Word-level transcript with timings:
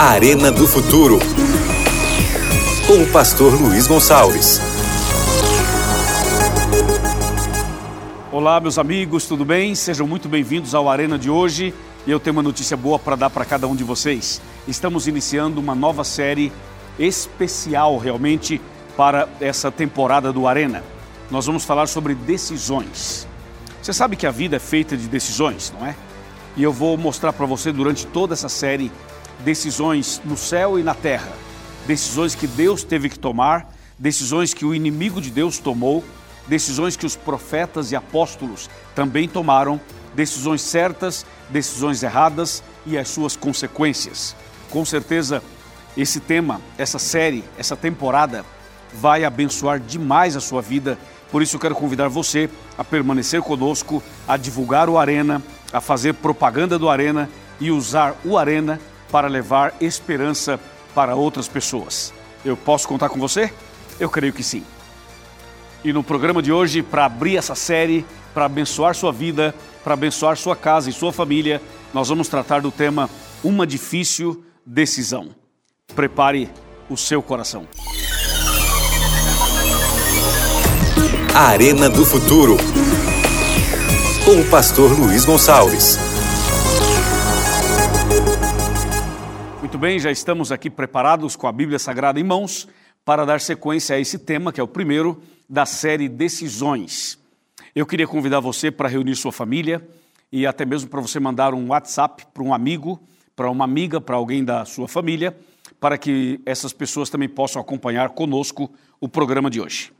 A 0.00 0.12
Arena 0.12 0.50
do 0.50 0.66
Futuro. 0.66 1.18
Com 2.86 3.02
o 3.02 3.12
pastor 3.12 3.52
Luiz 3.60 3.86
Gonçalves. 3.86 4.58
Olá, 8.32 8.58
meus 8.60 8.78
amigos, 8.78 9.26
tudo 9.26 9.44
bem? 9.44 9.74
Sejam 9.74 10.06
muito 10.06 10.26
bem-vindos 10.26 10.74
ao 10.74 10.88
Arena 10.88 11.18
de 11.18 11.28
hoje. 11.28 11.74
E 12.06 12.10
eu 12.10 12.18
tenho 12.18 12.34
uma 12.34 12.42
notícia 12.42 12.78
boa 12.78 12.98
para 12.98 13.14
dar 13.14 13.28
para 13.28 13.44
cada 13.44 13.68
um 13.68 13.76
de 13.76 13.84
vocês. 13.84 14.40
Estamos 14.66 15.06
iniciando 15.06 15.60
uma 15.60 15.74
nova 15.74 16.02
série 16.02 16.50
especial, 16.98 17.98
realmente, 17.98 18.58
para 18.96 19.28
essa 19.38 19.70
temporada 19.70 20.32
do 20.32 20.48
Arena. 20.48 20.82
Nós 21.30 21.44
vamos 21.44 21.62
falar 21.62 21.88
sobre 21.88 22.14
decisões. 22.14 23.28
Você 23.82 23.92
sabe 23.92 24.16
que 24.16 24.26
a 24.26 24.30
vida 24.30 24.56
é 24.56 24.60
feita 24.60 24.96
de 24.96 25.06
decisões, 25.06 25.70
não 25.78 25.86
é? 25.86 25.94
E 26.56 26.62
eu 26.62 26.72
vou 26.72 26.96
mostrar 26.96 27.34
para 27.34 27.44
você 27.44 27.70
durante 27.70 28.06
toda 28.06 28.32
essa 28.32 28.48
série 28.48 28.90
decisões 29.44 30.20
no 30.24 30.36
céu 30.36 30.78
e 30.78 30.82
na 30.82 30.94
terra, 30.94 31.32
decisões 31.86 32.34
que 32.34 32.46
Deus 32.46 32.82
teve 32.84 33.08
que 33.08 33.18
tomar, 33.18 33.72
decisões 33.98 34.54
que 34.54 34.64
o 34.64 34.74
inimigo 34.74 35.20
de 35.20 35.30
Deus 35.30 35.58
tomou, 35.58 36.04
decisões 36.46 36.96
que 36.96 37.06
os 37.06 37.16
profetas 37.16 37.92
e 37.92 37.96
apóstolos 37.96 38.68
também 38.94 39.28
tomaram, 39.28 39.80
decisões 40.14 40.62
certas, 40.62 41.24
decisões 41.48 42.02
erradas 42.02 42.62
e 42.86 42.98
as 42.98 43.08
suas 43.08 43.36
consequências. 43.36 44.34
Com 44.70 44.84
certeza, 44.84 45.42
esse 45.96 46.20
tema, 46.20 46.60
essa 46.78 46.98
série, 46.98 47.44
essa 47.58 47.76
temporada 47.76 48.44
vai 48.92 49.24
abençoar 49.24 49.78
demais 49.78 50.36
a 50.36 50.40
sua 50.40 50.60
vida. 50.60 50.98
Por 51.30 51.42
isso, 51.42 51.56
eu 51.56 51.60
quero 51.60 51.74
convidar 51.74 52.08
você 52.08 52.50
a 52.76 52.82
permanecer 52.82 53.40
conosco, 53.42 54.02
a 54.26 54.36
divulgar 54.36 54.88
o 54.88 54.98
Arena, 54.98 55.42
a 55.72 55.80
fazer 55.80 56.14
propaganda 56.14 56.78
do 56.78 56.88
Arena 56.88 57.28
e 57.60 57.70
usar 57.70 58.16
o 58.24 58.36
Arena 58.36 58.80
para 59.10 59.28
levar 59.28 59.74
esperança 59.80 60.58
para 60.94 61.14
outras 61.14 61.48
pessoas. 61.48 62.12
Eu 62.44 62.56
posso 62.56 62.88
contar 62.88 63.08
com 63.08 63.18
você? 63.18 63.52
Eu 63.98 64.08
creio 64.08 64.32
que 64.32 64.42
sim. 64.42 64.64
E 65.84 65.92
no 65.92 66.02
programa 66.02 66.42
de 66.42 66.52
hoje, 66.52 66.82
para 66.82 67.06
abrir 67.06 67.36
essa 67.36 67.54
série, 67.54 68.04
para 68.34 68.44
abençoar 68.44 68.94
sua 68.94 69.12
vida, 69.12 69.54
para 69.82 69.94
abençoar 69.94 70.36
sua 70.36 70.54
casa 70.54 70.90
e 70.90 70.92
sua 70.92 71.12
família, 71.12 71.60
nós 71.92 72.08
vamos 72.08 72.28
tratar 72.28 72.60
do 72.60 72.70
tema 72.70 73.08
Uma 73.42 73.66
Difícil 73.66 74.44
Decisão. 74.64 75.30
Prepare 75.94 76.50
o 76.88 76.96
seu 76.96 77.22
coração. 77.22 77.66
A 81.34 81.42
Arena 81.42 81.88
do 81.88 82.04
Futuro. 82.04 82.56
Com 84.24 84.40
o 84.40 84.50
pastor 84.50 84.98
Luiz 84.98 85.24
Gonçalves. 85.24 86.09
Bem, 89.80 89.98
já 89.98 90.10
estamos 90.10 90.52
aqui 90.52 90.68
preparados 90.68 91.34
com 91.36 91.46
a 91.46 91.52
Bíblia 91.52 91.78
Sagrada 91.78 92.20
em 92.20 92.22
mãos 92.22 92.68
para 93.02 93.24
dar 93.24 93.40
sequência 93.40 93.96
a 93.96 93.98
esse 93.98 94.18
tema, 94.18 94.52
que 94.52 94.60
é 94.60 94.62
o 94.62 94.68
primeiro 94.68 95.22
da 95.48 95.64
série 95.64 96.06
Decisões. 96.06 97.18
Eu 97.74 97.86
queria 97.86 98.06
convidar 98.06 98.40
você 98.40 98.70
para 98.70 98.90
reunir 98.90 99.16
sua 99.16 99.32
família 99.32 99.88
e 100.30 100.46
até 100.46 100.66
mesmo 100.66 100.90
para 100.90 101.00
você 101.00 101.18
mandar 101.18 101.54
um 101.54 101.68
WhatsApp 101.68 102.26
para 102.26 102.42
um 102.42 102.52
amigo, 102.52 103.00
para 103.34 103.50
uma 103.50 103.64
amiga, 103.64 104.02
para 104.02 104.16
alguém 104.16 104.44
da 104.44 104.66
sua 104.66 104.86
família, 104.86 105.34
para 105.80 105.96
que 105.96 106.42
essas 106.44 106.74
pessoas 106.74 107.08
também 107.08 107.30
possam 107.30 107.62
acompanhar 107.62 108.10
conosco 108.10 108.70
o 109.00 109.08
programa 109.08 109.48
de 109.48 109.62
hoje. 109.62 109.94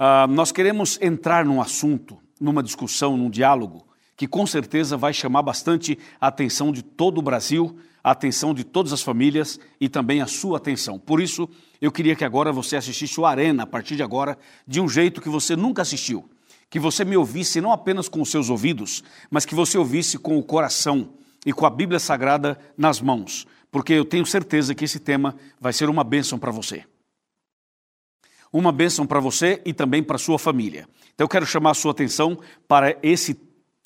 Uh, 0.00 0.26
nós 0.30 0.50
queremos 0.50 0.98
entrar 1.02 1.44
num 1.44 1.60
assunto, 1.60 2.16
numa 2.40 2.62
discussão, 2.62 3.14
num 3.14 3.28
diálogo, 3.28 3.86
que 4.16 4.26
com 4.26 4.46
certeza 4.46 4.96
vai 4.96 5.12
chamar 5.12 5.42
bastante 5.42 5.98
a 6.18 6.28
atenção 6.28 6.72
de 6.72 6.82
todo 6.82 7.18
o 7.18 7.22
Brasil, 7.22 7.78
a 8.06 8.12
atenção 8.12 8.54
de 8.54 8.62
todas 8.62 8.92
as 8.92 9.02
famílias 9.02 9.58
e 9.80 9.88
também 9.88 10.22
a 10.22 10.28
sua 10.28 10.58
atenção. 10.58 10.96
Por 10.96 11.20
isso, 11.20 11.48
eu 11.80 11.90
queria 11.90 12.14
que 12.14 12.24
agora 12.24 12.52
você 12.52 12.76
assistisse 12.76 13.18
o 13.18 13.26
Arena, 13.26 13.64
a 13.64 13.66
partir 13.66 13.96
de 13.96 14.02
agora, 14.04 14.38
de 14.64 14.80
um 14.80 14.88
jeito 14.88 15.20
que 15.20 15.28
você 15.28 15.56
nunca 15.56 15.82
assistiu. 15.82 16.30
Que 16.70 16.78
você 16.78 17.04
me 17.04 17.16
ouvisse 17.16 17.60
não 17.60 17.72
apenas 17.72 18.08
com 18.08 18.22
os 18.22 18.30
seus 18.30 18.48
ouvidos, 18.48 19.02
mas 19.28 19.44
que 19.44 19.56
você 19.56 19.76
ouvisse 19.76 20.18
com 20.18 20.38
o 20.38 20.42
coração 20.44 21.14
e 21.44 21.52
com 21.52 21.66
a 21.66 21.70
Bíblia 21.70 21.98
Sagrada 21.98 22.56
nas 22.78 23.00
mãos, 23.00 23.44
porque 23.72 23.94
eu 23.94 24.04
tenho 24.04 24.24
certeza 24.24 24.72
que 24.72 24.84
esse 24.84 25.00
tema 25.00 25.34
vai 25.60 25.72
ser 25.72 25.88
uma 25.88 26.04
bênção 26.04 26.38
para 26.38 26.52
você. 26.52 26.84
Uma 28.52 28.70
bênção 28.70 29.04
para 29.04 29.18
você 29.18 29.60
e 29.64 29.74
também 29.74 30.00
para 30.00 30.16
sua 30.16 30.38
família. 30.38 30.88
Então 31.12 31.24
eu 31.24 31.28
quero 31.28 31.44
chamar 31.44 31.72
a 31.72 31.74
sua 31.74 31.90
atenção 31.90 32.38
para 32.68 32.96
esse 33.02 33.34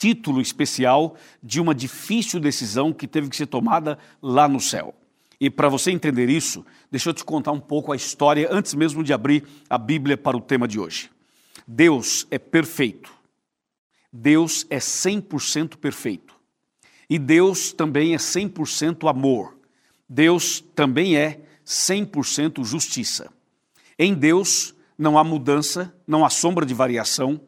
título 0.01 0.41
especial 0.41 1.15
de 1.43 1.61
uma 1.61 1.75
difícil 1.75 2.41
decisão 2.41 2.91
que 2.91 3.07
teve 3.07 3.29
que 3.29 3.37
ser 3.37 3.47
tomada 3.47 3.99
lá 4.23 4.49
no 4.49 4.59
céu. 4.59 4.95
E 5.39 5.51
para 5.51 5.69
você 5.69 5.91
entender 5.91 6.31
isso, 6.31 6.65
deixa 6.91 7.11
eu 7.11 7.15
te 7.15 7.23
contar 7.23 7.53
um 7.53 7.61
pouco 7.61 7.93
a 7.93 7.97
história 7.97 8.49
antes 8.51 8.73
mesmo 8.73 9.05
de 9.05 9.13
abrir 9.13 9.45
a 9.69 9.77
Bíblia 9.77 10.17
para 10.17 10.39
o 10.39 10.41
tema 10.41 10.67
de 10.67 10.81
hoje. 10.81 11.11
Deus 11.67 12.27
é 12.31 12.39
perfeito. 12.39 13.13
Deus 14.11 14.67
é 14.71 14.79
100% 14.79 15.77
perfeito. 15.77 16.35
E 17.09 17.19
Deus 17.19 17.71
também 17.73 18.15
é 18.15 18.17
100% 18.17 19.09
amor. 19.09 19.59
Deus 20.09 20.65
também 20.75 21.17
é 21.17 21.41
100% 21.67 22.65
justiça. 22.65 23.31
Em 23.99 24.15
Deus 24.15 24.75
não 24.97 25.19
há 25.19 25.25
mudança, 25.25 25.95
não 26.07 26.25
há 26.25 26.31
sombra 26.31 26.65
de 26.65 26.73
variação. 26.73 27.39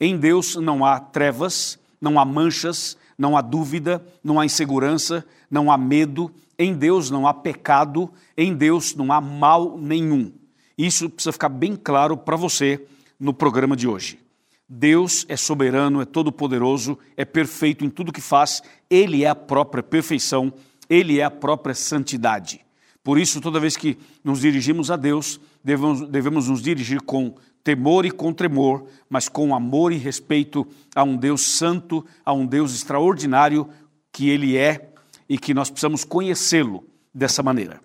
Em 0.00 0.16
Deus 0.16 0.56
não 0.56 0.84
há 0.84 0.98
trevas, 0.98 1.79
não 2.00 2.18
há 2.18 2.24
manchas, 2.24 2.96
não 3.18 3.36
há 3.36 3.40
dúvida, 3.40 4.04
não 4.24 4.40
há 4.40 4.46
insegurança, 4.46 5.24
não 5.50 5.70
há 5.70 5.76
medo, 5.76 6.32
em 6.58 6.74
Deus 6.74 7.10
não 7.10 7.26
há 7.26 7.34
pecado, 7.34 8.10
em 8.36 8.54
Deus 8.54 8.94
não 8.94 9.12
há 9.12 9.20
mal 9.20 9.76
nenhum. 9.78 10.32
Isso 10.76 11.10
precisa 11.10 11.32
ficar 11.32 11.50
bem 11.50 11.76
claro 11.76 12.16
para 12.16 12.36
você 12.36 12.86
no 13.18 13.34
programa 13.34 13.76
de 13.76 13.86
hoje. 13.86 14.18
Deus 14.66 15.26
é 15.28 15.36
soberano, 15.36 16.00
é 16.00 16.04
todo-poderoso, 16.04 16.96
é 17.16 17.24
perfeito 17.24 17.84
em 17.84 17.90
tudo 17.90 18.12
que 18.12 18.20
faz, 18.20 18.62
Ele 18.88 19.24
é 19.24 19.28
a 19.28 19.34
própria 19.34 19.82
perfeição, 19.82 20.52
Ele 20.88 21.18
é 21.18 21.24
a 21.24 21.30
própria 21.30 21.74
santidade. 21.74 22.64
Por 23.02 23.18
isso, 23.18 23.40
toda 23.40 23.58
vez 23.58 23.76
que 23.76 23.98
nos 24.22 24.40
dirigimos 24.40 24.90
a 24.90 24.96
Deus, 24.96 25.40
devemos, 25.64 26.08
devemos 26.08 26.48
nos 26.48 26.62
dirigir 26.62 27.00
com 27.00 27.34
temor 27.62 28.06
e 28.06 28.10
com 28.10 28.32
tremor, 28.32 28.86
mas 29.08 29.28
com 29.28 29.54
amor 29.54 29.92
e 29.92 29.96
respeito 29.96 30.66
a 30.94 31.02
um 31.02 31.16
Deus 31.16 31.42
santo, 31.42 32.04
a 32.24 32.32
um 32.32 32.46
Deus 32.46 32.74
extraordinário 32.74 33.68
que 34.12 34.28
Ele 34.28 34.56
é 34.56 34.90
e 35.28 35.38
que 35.38 35.54
nós 35.54 35.70
precisamos 35.70 36.04
conhecê-lo 36.04 36.84
dessa 37.14 37.42
maneira. 37.42 37.80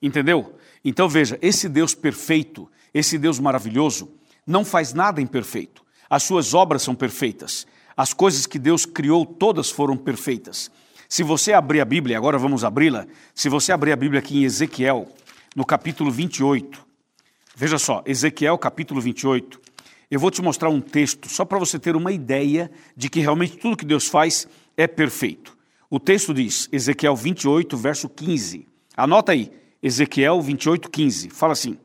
Entendeu? 0.00 0.56
Então 0.84 1.08
veja, 1.08 1.38
esse 1.40 1.68
Deus 1.68 1.94
perfeito, 1.94 2.70
esse 2.92 3.18
Deus 3.18 3.38
maravilhoso, 3.38 4.12
não 4.46 4.64
faz 4.64 4.92
nada 4.92 5.20
imperfeito. 5.20 5.84
As 6.08 6.22
suas 6.22 6.54
obras 6.54 6.82
são 6.82 6.94
perfeitas. 6.94 7.66
As 7.96 8.12
coisas 8.12 8.46
que 8.46 8.58
Deus 8.58 8.84
criou, 8.84 9.24
todas 9.24 9.70
foram 9.70 9.96
perfeitas. 9.96 10.70
Se 11.08 11.22
você 11.22 11.52
abrir 11.52 11.80
a 11.80 11.84
Bíblia, 11.84 12.16
agora 12.16 12.38
vamos 12.38 12.64
abri-la, 12.64 13.06
se 13.34 13.48
você 13.48 13.72
abrir 13.72 13.92
a 13.92 13.96
Bíblia 13.96 14.18
aqui 14.18 14.38
em 14.38 14.44
Ezequiel, 14.44 15.08
no 15.54 15.64
capítulo 15.64 16.10
28, 16.10 16.85
Veja 17.58 17.78
só, 17.78 18.02
Ezequiel 18.04 18.58
capítulo 18.58 19.00
28. 19.00 19.58
Eu 20.10 20.20
vou 20.20 20.30
te 20.30 20.42
mostrar 20.42 20.68
um 20.68 20.78
texto 20.78 21.26
só 21.26 21.42
para 21.42 21.58
você 21.58 21.78
ter 21.78 21.96
uma 21.96 22.12
ideia 22.12 22.70
de 22.94 23.08
que 23.08 23.20
realmente 23.20 23.56
tudo 23.56 23.78
que 23.78 23.86
Deus 23.86 24.08
faz 24.08 24.46
é 24.76 24.86
perfeito. 24.86 25.56
O 25.88 25.98
texto 25.98 26.34
diz, 26.34 26.68
Ezequiel 26.70 27.16
28, 27.16 27.74
verso 27.74 28.10
15. 28.10 28.68
Anota 28.94 29.32
aí, 29.32 29.50
Ezequiel 29.82 30.38
28, 30.42 30.90
15. 30.90 31.30
Fala 31.30 31.54
assim: 31.54 31.78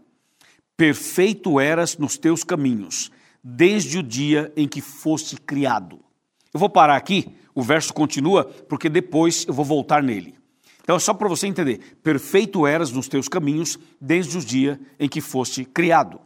Perfeito 0.75 1.57
eras 1.57 1.97
nos 1.97 2.17
teus 2.17 2.43
caminhos, 2.43 3.09
desde 3.41 3.97
o 3.97 4.03
dia 4.03 4.51
em 4.57 4.67
que 4.67 4.81
foste 4.81 5.37
criado. 5.37 6.01
Eu 6.53 6.59
vou 6.59 6.69
parar 6.69 6.97
aqui, 6.97 7.33
o 7.55 7.63
verso 7.63 7.93
continua, 7.93 8.43
porque 8.43 8.89
depois 8.89 9.45
eu 9.47 9.53
vou 9.53 9.63
voltar 9.63 10.03
nele. 10.03 10.35
Então, 10.81 10.95
é 10.95 10.99
só 10.99 11.13
para 11.13 11.27
você 11.27 11.47
entender: 11.47 11.97
perfeito 12.03 12.65
eras 12.65 12.91
nos 12.91 13.07
teus 13.07 13.27
caminhos 13.27 13.77
desde 13.99 14.37
o 14.37 14.41
dia 14.41 14.79
em 14.99 15.07
que 15.07 15.21
foste 15.21 15.65
criado. 15.65 16.19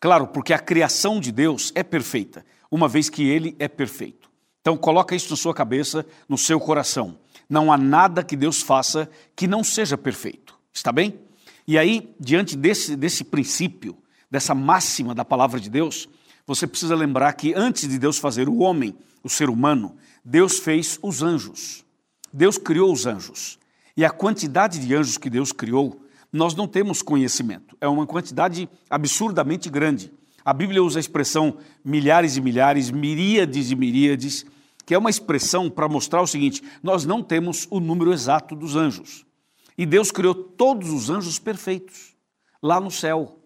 Claro, 0.00 0.26
porque 0.28 0.52
a 0.52 0.58
criação 0.58 1.20
de 1.20 1.30
Deus 1.30 1.72
é 1.74 1.82
perfeita, 1.82 2.44
uma 2.70 2.88
vez 2.88 3.10
que 3.10 3.28
ele 3.28 3.54
é 3.58 3.68
perfeito. 3.68 4.30
Então, 4.60 4.76
coloca 4.76 5.14
isso 5.14 5.30
na 5.30 5.36
sua 5.36 5.54
cabeça, 5.54 6.06
no 6.28 6.38
seu 6.38 6.58
coração. 6.58 7.18
Não 7.48 7.72
há 7.72 7.76
nada 7.76 8.22
que 8.22 8.36
Deus 8.36 8.62
faça 8.62 9.10
que 9.34 9.46
não 9.46 9.64
seja 9.64 9.98
perfeito. 9.98 10.58
Está 10.72 10.92
bem? 10.92 11.18
E 11.66 11.78
aí, 11.78 12.14
diante 12.18 12.56
desse, 12.56 12.96
desse 12.96 13.24
princípio, 13.24 13.96
dessa 14.30 14.54
máxima 14.54 15.14
da 15.14 15.24
palavra 15.24 15.58
de 15.58 15.68
Deus, 15.68 16.08
você 16.46 16.66
precisa 16.66 16.94
lembrar 16.94 17.32
que 17.34 17.54
antes 17.54 17.88
de 17.88 17.98
Deus 17.98 18.18
fazer 18.18 18.48
o 18.48 18.58
homem, 18.58 18.96
o 19.22 19.28
ser 19.28 19.50
humano, 19.50 19.96
Deus 20.24 20.58
fez 20.58 20.98
os 21.02 21.22
anjos. 21.22 21.84
Deus 22.32 22.58
criou 22.58 22.92
os 22.92 23.06
anjos. 23.06 23.58
E 23.96 24.04
a 24.04 24.10
quantidade 24.10 24.78
de 24.78 24.94
anjos 24.94 25.18
que 25.18 25.28
Deus 25.28 25.52
criou, 25.52 26.00
nós 26.32 26.54
não 26.54 26.66
temos 26.66 27.02
conhecimento. 27.02 27.76
É 27.80 27.88
uma 27.88 28.06
quantidade 28.06 28.68
absurdamente 28.88 29.68
grande. 29.68 30.12
A 30.44 30.52
Bíblia 30.52 30.82
usa 30.82 30.98
a 30.98 31.00
expressão 31.00 31.58
milhares 31.84 32.36
e 32.36 32.40
milhares, 32.40 32.90
miríades 32.90 33.70
e 33.70 33.76
miríades, 33.76 34.46
que 34.86 34.94
é 34.94 34.98
uma 34.98 35.10
expressão 35.10 35.68
para 35.68 35.88
mostrar 35.88 36.22
o 36.22 36.26
seguinte: 36.26 36.62
nós 36.82 37.04
não 37.04 37.22
temos 37.22 37.66
o 37.70 37.80
número 37.80 38.12
exato 38.12 38.54
dos 38.54 38.76
anjos. 38.76 39.26
E 39.76 39.84
Deus 39.84 40.10
criou 40.10 40.34
todos 40.34 40.90
os 40.90 41.10
anjos 41.10 41.38
perfeitos 41.38 42.14
lá 42.62 42.80
no 42.80 42.90
céu. 42.90 43.38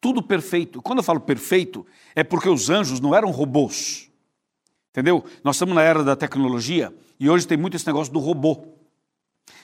Tudo 0.00 0.22
perfeito. 0.22 0.82
Quando 0.82 0.98
eu 0.98 1.02
falo 1.02 1.20
perfeito, 1.20 1.86
é 2.14 2.22
porque 2.22 2.48
os 2.48 2.68
anjos 2.68 3.00
não 3.00 3.14
eram 3.14 3.30
robôs. 3.30 4.10
Entendeu? 4.94 5.24
Nós 5.42 5.56
estamos 5.56 5.74
na 5.74 5.82
era 5.82 6.04
da 6.04 6.14
tecnologia 6.14 6.94
e 7.18 7.28
hoje 7.28 7.48
tem 7.48 7.58
muito 7.58 7.76
esse 7.76 7.84
negócio 7.84 8.12
do 8.12 8.20
robô. 8.20 8.64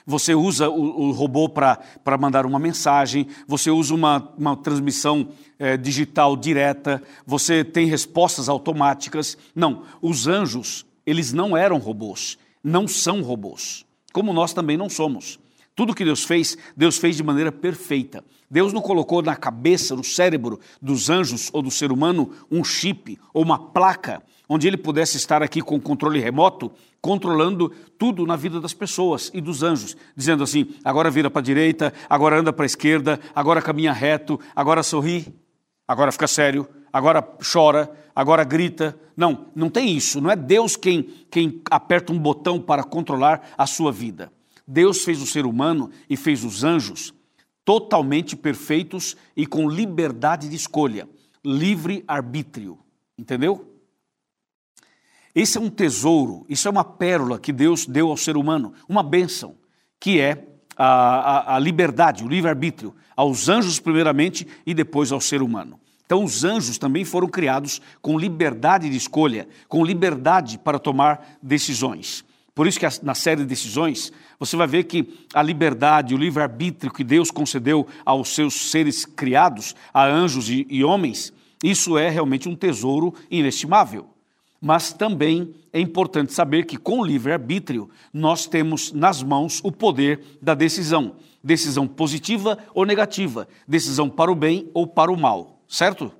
Você 0.05 0.35
usa 0.35 0.69
o, 0.69 1.03
o 1.03 1.11
robô 1.13 1.49
para 1.49 1.79
mandar 2.19 2.45
uma 2.45 2.59
mensagem, 2.59 3.29
você 3.47 3.71
usa 3.71 3.95
uma, 3.95 4.35
uma 4.37 4.57
transmissão 4.57 5.29
é, 5.57 5.77
digital 5.77 6.37
direta, 6.37 7.01
você 7.25 7.63
tem 7.63 7.87
respostas 7.87 8.49
automáticas. 8.49 9.39
Não, 9.55 9.85
os 10.03 10.27
anjos, 10.27 10.85
eles 11.07 11.33
não 11.33 11.57
eram 11.57 11.79
robôs, 11.79 12.37
não 12.61 12.89
são 12.89 13.23
robôs, 13.23 13.87
como 14.13 14.33
nós 14.33 14.53
também 14.53 14.77
não 14.77 14.91
somos. 14.91 15.39
Tudo 15.81 15.95
que 15.95 16.05
Deus 16.05 16.25
fez, 16.25 16.59
Deus 16.77 16.99
fez 16.99 17.17
de 17.17 17.23
maneira 17.23 17.51
perfeita. 17.51 18.23
Deus 18.51 18.71
não 18.71 18.83
colocou 18.83 19.23
na 19.23 19.35
cabeça, 19.35 19.97
no 19.97 20.05
cérebro 20.05 20.61
dos 20.79 21.09
anjos 21.09 21.49
ou 21.55 21.63
do 21.63 21.71
ser 21.71 21.91
humano 21.91 22.33
um 22.51 22.63
chip 22.63 23.19
ou 23.33 23.43
uma 23.43 23.59
placa 23.59 24.23
onde 24.47 24.69
ele 24.69 24.77
pudesse 24.77 25.17
estar 25.17 25.43
aqui 25.43 25.63
com 25.63 25.81
controle 25.81 26.21
remoto, 26.21 26.71
controlando 27.01 27.71
tudo 27.99 28.27
na 28.27 28.37
vida 28.37 28.61
das 28.61 28.75
pessoas 28.75 29.31
e 29.33 29.41
dos 29.41 29.63
anjos, 29.63 29.97
dizendo 30.15 30.45
assim: 30.45 30.69
agora 30.85 31.11
vira 31.11 31.31
para 31.31 31.41
a 31.41 31.43
direita, 31.43 31.95
agora 32.11 32.39
anda 32.39 32.53
para 32.53 32.67
a 32.67 32.67
esquerda, 32.67 33.19
agora 33.35 33.63
caminha 33.63 33.95
reto, 33.95 34.39
agora 34.55 34.83
sorri, 34.83 35.35
agora 35.89 36.13
fica 36.13 36.29
sério, 36.29 36.69
agora 36.93 37.27
chora, 37.51 37.91
agora 38.15 38.45
grita. 38.45 39.01
Não, 39.17 39.47
não 39.57 39.71
tem 39.71 39.97
isso. 39.97 40.21
Não 40.21 40.31
é 40.31 40.37
Deus 40.37 40.77
quem, 40.77 41.05
quem 41.31 41.63
aperta 41.71 42.13
um 42.13 42.19
botão 42.19 42.61
para 42.61 42.85
controlar 42.85 43.55
a 43.57 43.67
sua 43.67 43.91
vida. 43.91 44.31
Deus 44.71 45.03
fez 45.03 45.21
o 45.21 45.27
ser 45.27 45.47
humano 45.47 45.91
e 46.09 46.17
fez 46.17 46.45
os 46.45 46.63
anjos 46.63 47.13
totalmente 47.65 48.37
perfeitos 48.37 49.17
e 49.37 49.45
com 49.45 49.69
liberdade 49.69 50.49
de 50.49 50.55
escolha, 50.55 51.09
livre 51.45 52.05
arbítrio. 52.07 52.79
Entendeu? 53.19 53.69
Esse 55.35 55.59
é 55.59 55.61
um 55.61 55.69
tesouro, 55.69 56.47
isso 56.49 56.69
é 56.69 56.71
uma 56.71 56.85
pérola 56.85 57.39
que 57.39 57.53
Deus 57.53 57.85
deu 57.85 58.11
ao 58.11 58.17
ser 58.17 58.37
humano, 58.37 58.73
uma 58.89 59.03
bênção, 59.03 59.57
que 59.99 60.21
é 60.21 60.47
a, 60.77 60.87
a, 60.87 61.57
a 61.57 61.59
liberdade, 61.59 62.23
o 62.23 62.29
livre-arbítrio, 62.29 62.95
aos 63.17 63.49
anjos 63.49 63.81
primeiramente 63.81 64.47
e 64.65 64.73
depois 64.73 65.11
ao 65.11 65.21
ser 65.21 65.43
humano. 65.43 65.81
Então, 66.07 66.23
os 66.23 66.45
anjos 66.45 66.79
também 66.79 67.05
foram 67.05 67.29
criados 67.29 67.81
com 68.01 68.17
liberdade 68.17 68.89
de 68.89 68.97
escolha, 68.97 69.49
com 69.69 69.85
liberdade 69.85 70.59
para 70.59 70.79
tomar 70.79 71.39
decisões. 71.43 72.25
Por 72.61 72.67
isso 72.67 72.79
que 72.79 72.87
na 73.03 73.15
série 73.15 73.41
de 73.41 73.47
decisões, 73.47 74.13
você 74.39 74.55
vai 74.55 74.67
ver 74.67 74.85
que 74.85 75.27
a 75.33 75.43
liberdade, 75.43 76.15
o 76.15 76.19
livre-arbítrio 76.19 76.93
que 76.93 77.03
Deus 77.03 77.31
concedeu 77.31 77.87
aos 78.05 78.35
seus 78.35 78.71
seres 78.71 79.07
criados, 79.07 79.75
a 79.95 80.07
anjos 80.07 80.51
e, 80.51 80.67
e 80.69 80.85
homens, 80.85 81.33
isso 81.65 81.97
é 81.97 82.11
realmente 82.11 82.51
um 82.51 82.55
tesouro 82.55 83.15
inestimável. 83.31 84.11
Mas 84.61 84.93
também 84.93 85.55
é 85.73 85.81
importante 85.81 86.35
saber 86.35 86.67
que 86.67 86.77
com 86.77 87.01
o 87.01 87.03
livre-arbítrio 87.07 87.89
nós 88.13 88.45
temos 88.45 88.93
nas 88.93 89.23
mãos 89.23 89.63
o 89.65 89.73
poder 89.73 90.21
da 90.43 90.53
decisão. 90.53 91.17
Decisão 91.43 91.89
positiva 91.89 92.59
ou 92.75 92.85
negativa, 92.85 93.49
decisão 93.67 94.11
para 94.11 94.31
o 94.31 94.35
bem 94.35 94.71
ou 94.75 94.87
para 94.87 95.11
o 95.11 95.17
mal, 95.17 95.63
certo? 95.67 96.13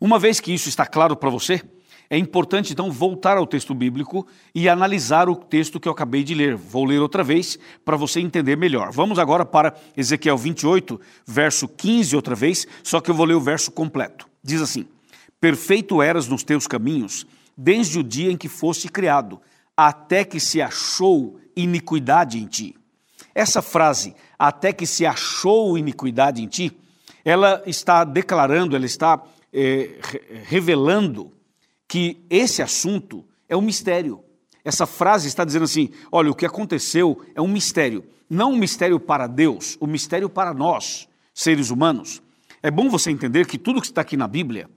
Uma 0.00 0.18
vez 0.18 0.40
que 0.40 0.52
isso 0.52 0.68
está 0.68 0.84
claro 0.84 1.14
para 1.14 1.30
você, 1.30 1.62
é 2.12 2.18
importante 2.18 2.72
então 2.72 2.90
voltar 2.90 3.36
ao 3.36 3.46
texto 3.46 3.72
bíblico 3.72 4.26
e 4.52 4.68
analisar 4.68 5.28
o 5.28 5.36
texto 5.36 5.78
que 5.78 5.86
eu 5.86 5.92
acabei 5.92 6.24
de 6.24 6.34
ler. 6.34 6.56
Vou 6.56 6.84
ler 6.84 7.00
outra 7.00 7.22
vez 7.22 7.56
para 7.84 7.96
você 7.96 8.18
entender 8.18 8.56
melhor. 8.56 8.90
Vamos 8.90 9.16
agora 9.16 9.46
para 9.46 9.76
Ezequiel 9.96 10.36
28, 10.36 11.00
verso 11.24 11.68
15 11.68 12.16
outra 12.16 12.34
vez, 12.34 12.66
só 12.82 13.00
que 13.00 13.12
eu 13.12 13.14
vou 13.14 13.24
ler 13.24 13.34
o 13.34 13.40
verso 13.40 13.70
completo. 13.70 14.28
Diz 14.42 14.60
assim: 14.60 14.88
Perfeito 15.40 16.02
eras 16.02 16.26
nos 16.26 16.42
teus 16.42 16.66
caminhos, 16.66 17.24
desde 17.56 18.00
o 18.00 18.02
dia 18.02 18.32
em 18.32 18.36
que 18.36 18.48
foste 18.48 18.88
criado, 18.88 19.40
até 19.76 20.24
que 20.24 20.40
se 20.40 20.60
achou 20.60 21.38
iniquidade 21.54 22.38
em 22.38 22.46
ti. 22.46 22.74
Essa 23.32 23.62
frase, 23.62 24.16
até 24.36 24.72
que 24.72 24.84
se 24.84 25.06
achou 25.06 25.78
iniquidade 25.78 26.42
em 26.42 26.48
ti, 26.48 26.76
ela 27.24 27.62
está 27.66 28.02
declarando, 28.02 28.74
ela 28.74 28.84
está 28.84 29.22
é, 29.52 29.90
revelando 30.48 31.30
que 31.90 32.24
esse 32.30 32.62
assunto 32.62 33.24
é 33.48 33.56
um 33.56 33.60
mistério. 33.60 34.22
Essa 34.64 34.86
frase 34.86 35.26
está 35.26 35.44
dizendo 35.44 35.64
assim: 35.64 35.90
olha, 36.12 36.30
o 36.30 36.34
que 36.36 36.46
aconteceu 36.46 37.20
é 37.34 37.42
um 37.42 37.48
mistério. 37.48 38.04
Não 38.30 38.52
um 38.52 38.56
mistério 38.56 39.00
para 39.00 39.26
Deus, 39.26 39.76
um 39.80 39.88
mistério 39.88 40.30
para 40.30 40.54
nós, 40.54 41.08
seres 41.34 41.68
humanos. 41.68 42.22
É 42.62 42.70
bom 42.70 42.88
você 42.88 43.10
entender 43.10 43.44
que 43.44 43.58
tudo 43.58 43.80
que 43.80 43.88
está 43.88 44.02
aqui 44.02 44.16
na 44.16 44.28
Bíblia 44.28 44.70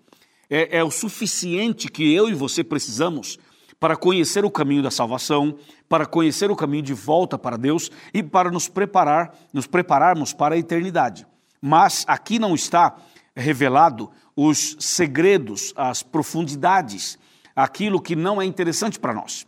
é, 0.49 0.79
é 0.79 0.83
o 0.83 0.89
suficiente 0.89 1.87
que 1.87 2.11
eu 2.11 2.29
e 2.29 2.33
você 2.33 2.63
precisamos 2.63 3.37
para 3.79 3.95
conhecer 3.95 4.43
o 4.43 4.49
caminho 4.49 4.81
da 4.81 4.89
salvação, 4.89 5.55
para 5.87 6.07
conhecer 6.07 6.49
o 6.49 6.55
caminho 6.55 6.81
de 6.81 6.95
volta 6.95 7.37
para 7.37 7.57
Deus 7.57 7.91
e 8.11 8.23
para 8.23 8.49
nos 8.49 8.67
preparar, 8.67 9.37
nos 9.53 9.67
prepararmos 9.67 10.33
para 10.33 10.55
a 10.55 10.57
eternidade. 10.57 11.27
Mas 11.61 12.05
aqui 12.07 12.39
não 12.39 12.55
está 12.55 12.97
revelado 13.35 14.09
os 14.35 14.75
segredos, 14.79 15.73
as 15.75 16.03
profundidades, 16.03 17.17
aquilo 17.55 18.01
que 18.01 18.15
não 18.15 18.41
é 18.41 18.45
interessante 18.45 18.99
para 18.99 19.13
nós. 19.13 19.45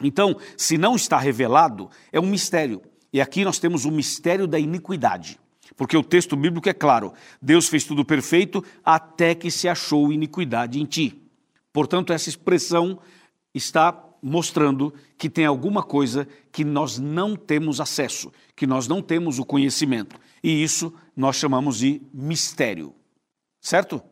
Então, 0.00 0.36
se 0.56 0.76
não 0.76 0.96
está 0.96 1.18
revelado, 1.18 1.88
é 2.12 2.18
um 2.18 2.26
mistério. 2.26 2.82
E 3.12 3.20
aqui 3.20 3.44
nós 3.44 3.58
temos 3.58 3.84
o 3.84 3.90
mistério 3.90 4.46
da 4.46 4.58
iniquidade. 4.58 5.38
Porque 5.76 5.96
o 5.96 6.02
texto 6.02 6.36
bíblico 6.36 6.68
é 6.68 6.74
claro: 6.74 7.12
Deus 7.40 7.68
fez 7.68 7.84
tudo 7.84 8.04
perfeito 8.04 8.64
até 8.84 9.34
que 9.34 9.50
se 9.50 9.68
achou 9.68 10.12
iniquidade 10.12 10.80
em 10.80 10.84
ti. 10.84 11.22
Portanto, 11.72 12.12
essa 12.12 12.28
expressão 12.28 12.98
está 13.52 14.00
mostrando 14.22 14.94
que 15.18 15.28
tem 15.28 15.44
alguma 15.44 15.82
coisa 15.82 16.26
que 16.50 16.64
nós 16.64 16.98
não 16.98 17.36
temos 17.36 17.80
acesso, 17.80 18.32
que 18.56 18.66
nós 18.66 18.88
não 18.88 19.02
temos 19.02 19.38
o 19.38 19.44
conhecimento. 19.44 20.18
E 20.42 20.62
isso 20.62 20.94
nós 21.16 21.36
chamamos 21.36 21.78
de 21.78 22.00
mistério. 22.12 22.94
Certo? 23.60 24.02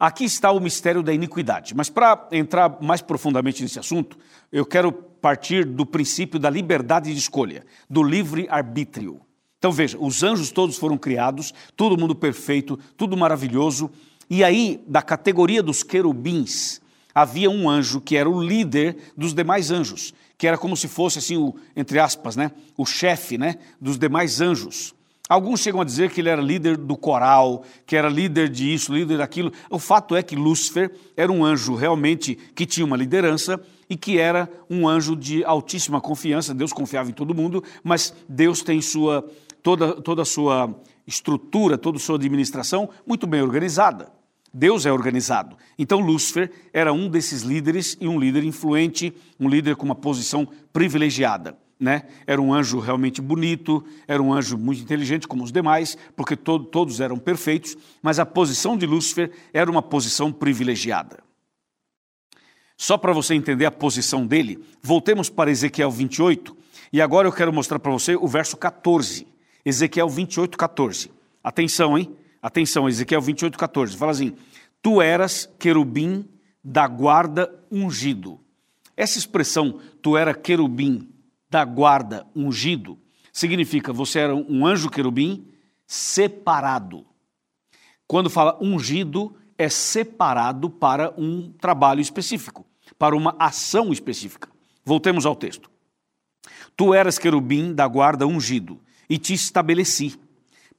Aqui 0.00 0.24
está 0.24 0.50
o 0.50 0.58
mistério 0.58 1.02
da 1.02 1.12
iniquidade. 1.12 1.74
Mas 1.76 1.90
para 1.90 2.26
entrar 2.32 2.78
mais 2.80 3.02
profundamente 3.02 3.62
nesse 3.62 3.78
assunto, 3.78 4.16
eu 4.50 4.64
quero 4.64 4.90
partir 4.90 5.66
do 5.66 5.84
princípio 5.84 6.40
da 6.40 6.48
liberdade 6.48 7.12
de 7.12 7.18
escolha, 7.18 7.66
do 7.88 8.02
livre 8.02 8.46
arbítrio. 8.48 9.20
Então 9.58 9.70
veja, 9.70 9.98
os 10.00 10.22
anjos 10.22 10.50
todos 10.50 10.78
foram 10.78 10.96
criados, 10.96 11.52
todo 11.76 11.98
mundo 11.98 12.14
perfeito, 12.14 12.78
tudo 12.96 13.14
maravilhoso. 13.14 13.90
E 14.30 14.42
aí, 14.42 14.82
da 14.86 15.02
categoria 15.02 15.62
dos 15.62 15.82
querubins, 15.82 16.80
havia 17.14 17.50
um 17.50 17.68
anjo 17.68 18.00
que 18.00 18.16
era 18.16 18.30
o 18.30 18.42
líder 18.42 19.12
dos 19.14 19.34
demais 19.34 19.70
anjos, 19.70 20.14
que 20.38 20.46
era 20.46 20.56
como 20.56 20.78
se 20.78 20.88
fosse 20.88 21.18
assim, 21.18 21.36
o, 21.36 21.54
entre 21.76 21.98
aspas, 21.98 22.36
né, 22.36 22.52
o 22.74 22.86
chefe, 22.86 23.36
né, 23.36 23.56
dos 23.78 23.98
demais 23.98 24.40
anjos. 24.40 24.94
Alguns 25.30 25.60
chegam 25.60 25.80
a 25.80 25.84
dizer 25.84 26.10
que 26.10 26.20
ele 26.20 26.28
era 26.28 26.42
líder 26.42 26.76
do 26.76 26.96
coral, 26.96 27.62
que 27.86 27.94
era 27.94 28.08
líder 28.08 28.48
disso, 28.48 28.92
líder 28.92 29.18
daquilo. 29.18 29.52
O 29.70 29.78
fato 29.78 30.16
é 30.16 30.24
que 30.24 30.34
Lúcifer 30.34 30.90
era 31.16 31.30
um 31.30 31.44
anjo 31.44 31.76
realmente 31.76 32.34
que 32.52 32.66
tinha 32.66 32.84
uma 32.84 32.96
liderança 32.96 33.62
e 33.88 33.96
que 33.96 34.18
era 34.18 34.50
um 34.68 34.88
anjo 34.88 35.14
de 35.14 35.44
altíssima 35.44 36.00
confiança. 36.00 36.52
Deus 36.52 36.72
confiava 36.72 37.10
em 37.10 37.12
todo 37.12 37.32
mundo, 37.32 37.62
mas 37.84 38.12
Deus 38.28 38.60
tem 38.60 38.82
sua 38.82 39.24
toda, 39.62 40.02
toda 40.02 40.22
a 40.22 40.24
sua 40.24 40.74
estrutura, 41.06 41.78
toda 41.78 41.98
a 41.98 42.00
sua 42.00 42.16
administração 42.16 42.90
muito 43.06 43.24
bem 43.24 43.40
organizada. 43.40 44.10
Deus 44.52 44.84
é 44.84 44.90
organizado. 44.90 45.56
Então 45.78 46.00
Lúcifer 46.00 46.50
era 46.72 46.92
um 46.92 47.08
desses 47.08 47.42
líderes 47.42 47.96
e 48.00 48.08
um 48.08 48.18
líder 48.18 48.42
influente, 48.42 49.14
um 49.38 49.48
líder 49.48 49.76
com 49.76 49.84
uma 49.84 49.94
posição 49.94 50.48
privilegiada. 50.72 51.56
Né? 51.80 52.02
Era 52.26 52.42
um 52.42 52.52
anjo 52.52 52.78
realmente 52.78 53.22
bonito, 53.22 53.82
era 54.06 54.22
um 54.22 54.34
anjo 54.34 54.58
muito 54.58 54.82
inteligente, 54.82 55.26
como 55.26 55.42
os 55.42 55.50
demais, 55.50 55.96
porque 56.14 56.36
to 56.36 56.58
todos 56.58 57.00
eram 57.00 57.18
perfeitos, 57.18 57.74
mas 58.02 58.18
a 58.18 58.26
posição 58.26 58.76
de 58.76 58.84
Lúcifer 58.84 59.32
era 59.50 59.70
uma 59.70 59.80
posição 59.80 60.30
privilegiada. 60.30 61.24
Só 62.76 62.98
para 62.98 63.14
você 63.14 63.34
entender 63.34 63.64
a 63.64 63.70
posição 63.70 64.26
dele, 64.26 64.62
voltemos 64.82 65.30
para 65.30 65.50
Ezequiel 65.50 65.90
28, 65.90 66.54
e 66.92 67.00
agora 67.00 67.26
eu 67.28 67.32
quero 67.32 67.52
mostrar 67.52 67.78
para 67.78 67.92
você 67.92 68.14
o 68.14 68.28
verso 68.28 68.56
14. 68.56 69.26
Ezequiel 69.64 70.08
28, 70.08 70.58
14. 70.58 71.10
Atenção, 71.42 71.96
hein? 71.96 72.14
Atenção, 72.42 72.88
Ezequiel 72.88 73.20
28, 73.20 73.56
14. 73.56 73.96
Fala 73.96 74.12
assim: 74.12 74.34
Tu 74.82 75.00
eras 75.00 75.48
querubim 75.58 76.28
da 76.64 76.86
guarda 76.88 77.50
ungido. 77.70 78.40
Essa 78.96 79.18
expressão, 79.18 79.78
tu 80.02 80.16
era 80.16 80.34
querubim 80.34 81.08
da 81.50 81.64
guarda 81.64 82.26
ungido, 82.34 82.98
significa 83.32 83.92
você 83.92 84.20
era 84.20 84.34
um 84.34 84.64
anjo 84.64 84.88
querubim 84.88 85.48
separado. 85.86 87.04
Quando 88.06 88.30
fala 88.30 88.56
ungido, 88.62 89.36
é 89.58 89.68
separado 89.68 90.70
para 90.70 91.12
um 91.18 91.52
trabalho 91.52 92.00
específico. 92.00 92.64
para 92.98 93.16
uma 93.16 93.34
ação 93.38 93.92
específica. 93.92 94.50
Voltemos 94.84 95.24
ao 95.24 95.34
texto. 95.34 95.70
Tu 96.76 96.92
eras 96.92 97.18
querubim 97.18 97.72
da 97.72 97.88
guarda 97.88 98.26
ungido, 98.26 98.78
e 99.08 99.16
te 99.16 99.32
estabeleci. 99.32 100.18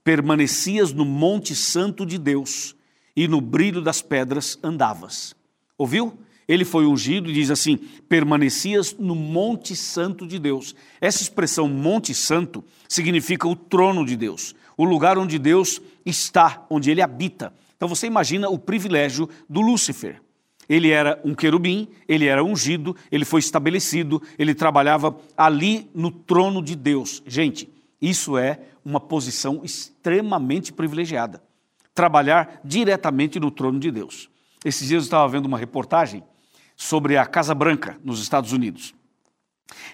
Permanecias 0.04 0.94
no 0.94 1.04
monte 1.06 1.56
santo 1.56 2.06
de 2.06 2.20
Deus, 2.20 2.76
e 3.16 3.28
no 3.28 3.42
brilho 3.42 3.82
das 3.82 4.02
pedras 4.02 4.60
andavas. 4.64 5.36
Ouviu? 5.78 6.18
Ele 6.52 6.66
foi 6.66 6.86
ungido 6.86 7.30
e 7.30 7.34
diz 7.34 7.50
assim: 7.50 7.78
permanecias 8.10 8.94
no 9.00 9.16
monte 9.16 9.74
santo 9.74 10.28
de 10.28 10.38
Deus. 10.38 10.76
Essa 11.00 11.22
expressão 11.22 11.70
monte 11.70 12.14
santo 12.14 12.62
significa 12.90 13.48
o 13.48 13.56
trono 13.56 14.06
de 14.06 14.18
Deus, 14.18 14.54
o 14.76 14.84
lugar 14.84 15.18
onde 15.18 15.40
Deus 15.40 15.82
está, 16.06 16.66
onde 16.70 16.92
ele 16.92 17.02
habita. 17.02 17.54
Então 17.78 17.88
você 17.88 18.06
imagina 18.06 18.50
o 18.50 18.60
privilégio 18.60 19.30
do 19.50 19.62
Lúcifer. 19.62 20.22
Ele 20.68 20.90
era 20.90 21.22
um 21.24 21.34
querubim, 21.34 21.88
ele 22.06 22.26
era 22.26 22.44
ungido, 22.44 22.98
ele 23.10 23.24
foi 23.24 23.40
estabelecido, 23.40 24.22
ele 24.38 24.54
trabalhava 24.54 25.18
ali 25.38 25.90
no 25.96 26.12
trono 26.12 26.62
de 26.62 26.76
Deus. 26.76 27.24
Gente, 27.26 27.70
isso 28.02 28.38
é 28.38 28.60
uma 28.84 29.00
posição 29.00 29.62
extremamente 29.64 30.74
privilegiada. 30.74 31.42
Trabalhar 31.96 32.60
diretamente 32.62 33.40
no 33.40 33.52
trono 33.52 33.80
de 33.80 33.90
Deus. 33.90 34.30
Esses 34.66 34.90
dias 34.90 35.04
eu 35.04 35.06
estava 35.06 35.28
vendo 35.30 35.46
uma 35.46 35.58
reportagem 35.58 36.22
sobre 36.82 37.16
a 37.16 37.28
Casa 37.28 37.54
Branca 37.54 37.96
nos 38.04 38.20
Estados 38.20 38.52
Unidos. 38.52 38.96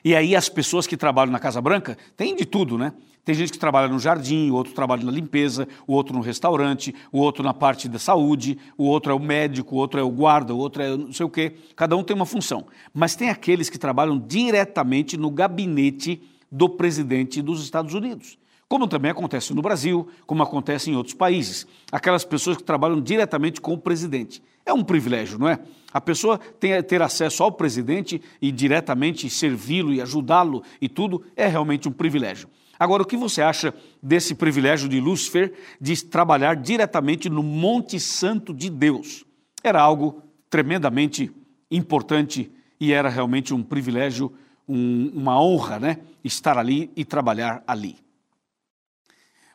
E 0.06 0.16
aí 0.16 0.38
as 0.38 0.48
pessoas 0.48 0.88
que 0.88 0.96
trabalham 0.96 1.34
na 1.34 1.38
Casa 1.38 1.62
Branca 1.62 1.98
têm 2.16 2.34
de 2.34 2.46
tudo, 2.46 2.78
né? 2.78 2.94
Tem 3.26 3.36
gente 3.36 3.52
que 3.52 3.60
trabalha 3.60 3.90
no 3.90 4.00
jardim, 4.00 4.50
o 4.50 4.54
outro 4.54 4.72
trabalha 4.74 5.04
na 5.04 5.12
limpeza, 5.12 5.68
o 5.86 5.92
outro 5.92 6.16
no 6.16 6.22
restaurante, 6.22 6.96
o 7.12 7.20
outro 7.20 7.44
na 7.44 7.54
parte 7.54 7.90
da 7.90 8.00
saúde, 8.00 8.58
o 8.78 8.86
outro 8.86 9.12
é 9.12 9.14
o 9.16 9.20
médico, 9.20 9.76
o 9.76 9.78
outro 9.78 10.00
é 10.00 10.04
o 10.04 10.10
guarda, 10.10 10.56
o 10.56 10.58
outro 10.58 10.82
é 10.82 10.96
não 10.96 11.12
sei 11.12 11.26
o 11.26 11.30
quê. 11.30 11.58
Cada 11.76 11.94
um 11.98 12.06
tem 12.06 12.16
uma 12.16 12.26
função. 12.26 12.66
Mas 12.94 13.18
tem 13.18 13.30
aqueles 13.30 13.70
que 13.70 13.78
trabalham 13.78 14.18
diretamente 14.18 15.18
no 15.18 15.30
gabinete 15.30 16.22
do 16.50 16.70
presidente 16.70 17.42
dos 17.42 17.62
Estados 17.62 17.94
Unidos. 17.94 18.38
Como 18.70 18.88
também 18.88 19.12
acontece 19.12 19.54
no 19.54 19.62
Brasil, 19.62 20.08
como 20.26 20.44
acontece 20.44 20.92
em 20.92 20.96
outros 20.96 21.16
países. 21.16 21.66
Aquelas 21.92 22.26
pessoas 22.26 22.58
que 22.58 22.64
trabalham 22.64 23.00
diretamente 23.00 23.62
com 23.62 23.74
o 23.74 23.78
presidente. 23.78 24.42
É 24.66 24.74
um 24.74 24.84
privilégio, 24.84 25.40
não 25.40 25.48
é? 25.48 25.60
A 25.94 26.02
pessoa 26.02 26.38
ter, 26.38 26.84
ter 26.84 27.02
acesso 27.02 27.42
ao 27.42 27.52
presidente 27.52 28.22
e 28.42 28.52
diretamente 28.52 29.30
servi-lo 29.30 29.94
e 29.94 30.02
ajudá-lo 30.02 30.62
e 30.82 30.90
tudo 30.90 31.24
é 31.36 31.48
realmente 31.48 31.88
um 31.88 31.92
privilégio. 31.94 32.50
Agora, 32.78 33.02
o 33.02 33.06
que 33.06 33.16
você 33.16 33.42
acha 33.42 33.74
desse 34.04 34.36
privilégio 34.36 34.90
de 34.90 35.00
Lúcifer 35.00 35.54
de 35.80 36.04
trabalhar 36.06 36.56
diretamente 36.56 37.30
no 37.30 37.42
Monte 37.42 38.00
Santo 38.00 38.54
de 38.54 38.70
Deus? 38.70 39.26
Era 39.64 39.82
algo 39.82 40.22
tremendamente 40.50 41.32
importante 41.72 42.52
e 42.80 42.92
era 42.92 43.10
realmente 43.10 43.54
um 43.54 43.64
privilégio, 43.64 44.32
um, 44.68 45.10
uma 45.16 45.42
honra, 45.42 45.80
né? 45.80 45.98
Estar 46.24 46.58
ali 46.58 46.92
e 46.96 47.04
trabalhar 47.04 47.64
ali. 47.66 47.96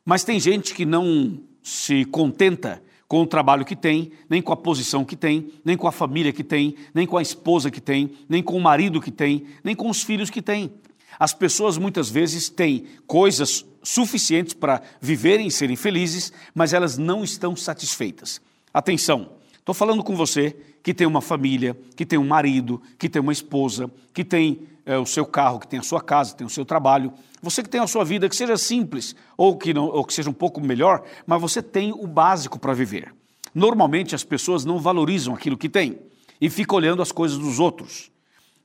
Mas 0.04 0.24
tem 0.24 0.40
gente 0.40 0.74
que 0.74 0.84
não 0.84 1.40
se 1.62 2.04
contenta 2.06 2.82
com 3.06 3.22
o 3.22 3.26
trabalho 3.26 3.64
que 3.64 3.76
tem, 3.76 4.10
nem 4.28 4.40
com 4.40 4.52
a 4.52 4.56
posição 4.56 5.04
que 5.04 5.14
tem, 5.14 5.52
nem 5.64 5.76
com 5.76 5.86
a 5.86 5.92
família 5.92 6.32
que 6.32 6.42
tem, 6.42 6.74
nem 6.94 7.06
com 7.06 7.18
a 7.18 7.22
esposa 7.22 7.70
que 7.70 7.80
tem, 7.80 8.12
nem 8.28 8.42
com 8.42 8.56
o 8.56 8.60
marido 8.60 9.00
que 9.00 9.10
tem, 9.10 9.44
nem 9.62 9.76
com 9.76 9.90
os 9.90 10.02
filhos 10.02 10.30
que 10.30 10.40
tem. 10.40 10.72
As 11.18 11.34
pessoas 11.34 11.76
muitas 11.76 12.08
vezes 12.08 12.48
têm 12.48 12.86
coisas 13.06 13.66
suficientes 13.82 14.54
para 14.54 14.80
viverem 15.00 15.46
e 15.46 15.50
serem 15.50 15.76
felizes, 15.76 16.32
mas 16.54 16.72
elas 16.72 16.96
não 16.96 17.22
estão 17.22 17.54
satisfeitas. 17.54 18.40
Atenção, 18.72 19.30
estou 19.62 19.74
falando 19.74 20.02
com 20.02 20.16
você 20.16 20.56
que 20.82 20.92
tem 20.92 21.06
uma 21.06 21.20
família, 21.20 21.76
que 21.96 22.04
tem 22.04 22.18
um 22.18 22.26
marido, 22.26 22.82
que 22.98 23.08
tem 23.08 23.22
uma 23.22 23.32
esposa, 23.32 23.88
que 24.12 24.24
tem 24.24 24.66
é, 24.84 24.98
o 24.98 25.06
seu 25.06 25.24
carro, 25.24 25.60
que 25.60 25.68
tem 25.68 25.78
a 25.78 25.82
sua 25.82 26.00
casa, 26.00 26.34
tem 26.34 26.46
o 26.46 26.50
seu 26.50 26.64
trabalho. 26.64 27.12
Você 27.40 27.62
que 27.62 27.68
tem 27.68 27.80
a 27.80 27.86
sua 27.86 28.04
vida, 28.04 28.28
que 28.28 28.34
seja 28.34 28.56
simples 28.56 29.14
ou 29.36 29.56
que, 29.56 29.72
não, 29.72 29.86
ou 29.86 30.04
que 30.04 30.12
seja 30.12 30.28
um 30.28 30.34
pouco 30.34 30.60
melhor, 30.60 31.04
mas 31.24 31.40
você 31.40 31.62
tem 31.62 31.92
o 31.92 32.06
básico 32.06 32.58
para 32.58 32.74
viver. 32.74 33.14
Normalmente 33.54 34.14
as 34.14 34.24
pessoas 34.24 34.64
não 34.64 34.80
valorizam 34.80 35.34
aquilo 35.34 35.56
que 35.56 35.68
têm 35.68 35.98
e 36.40 36.50
ficam 36.50 36.76
olhando 36.76 37.00
as 37.00 37.12
coisas 37.12 37.38
dos 37.38 37.60
outros. 37.60 38.10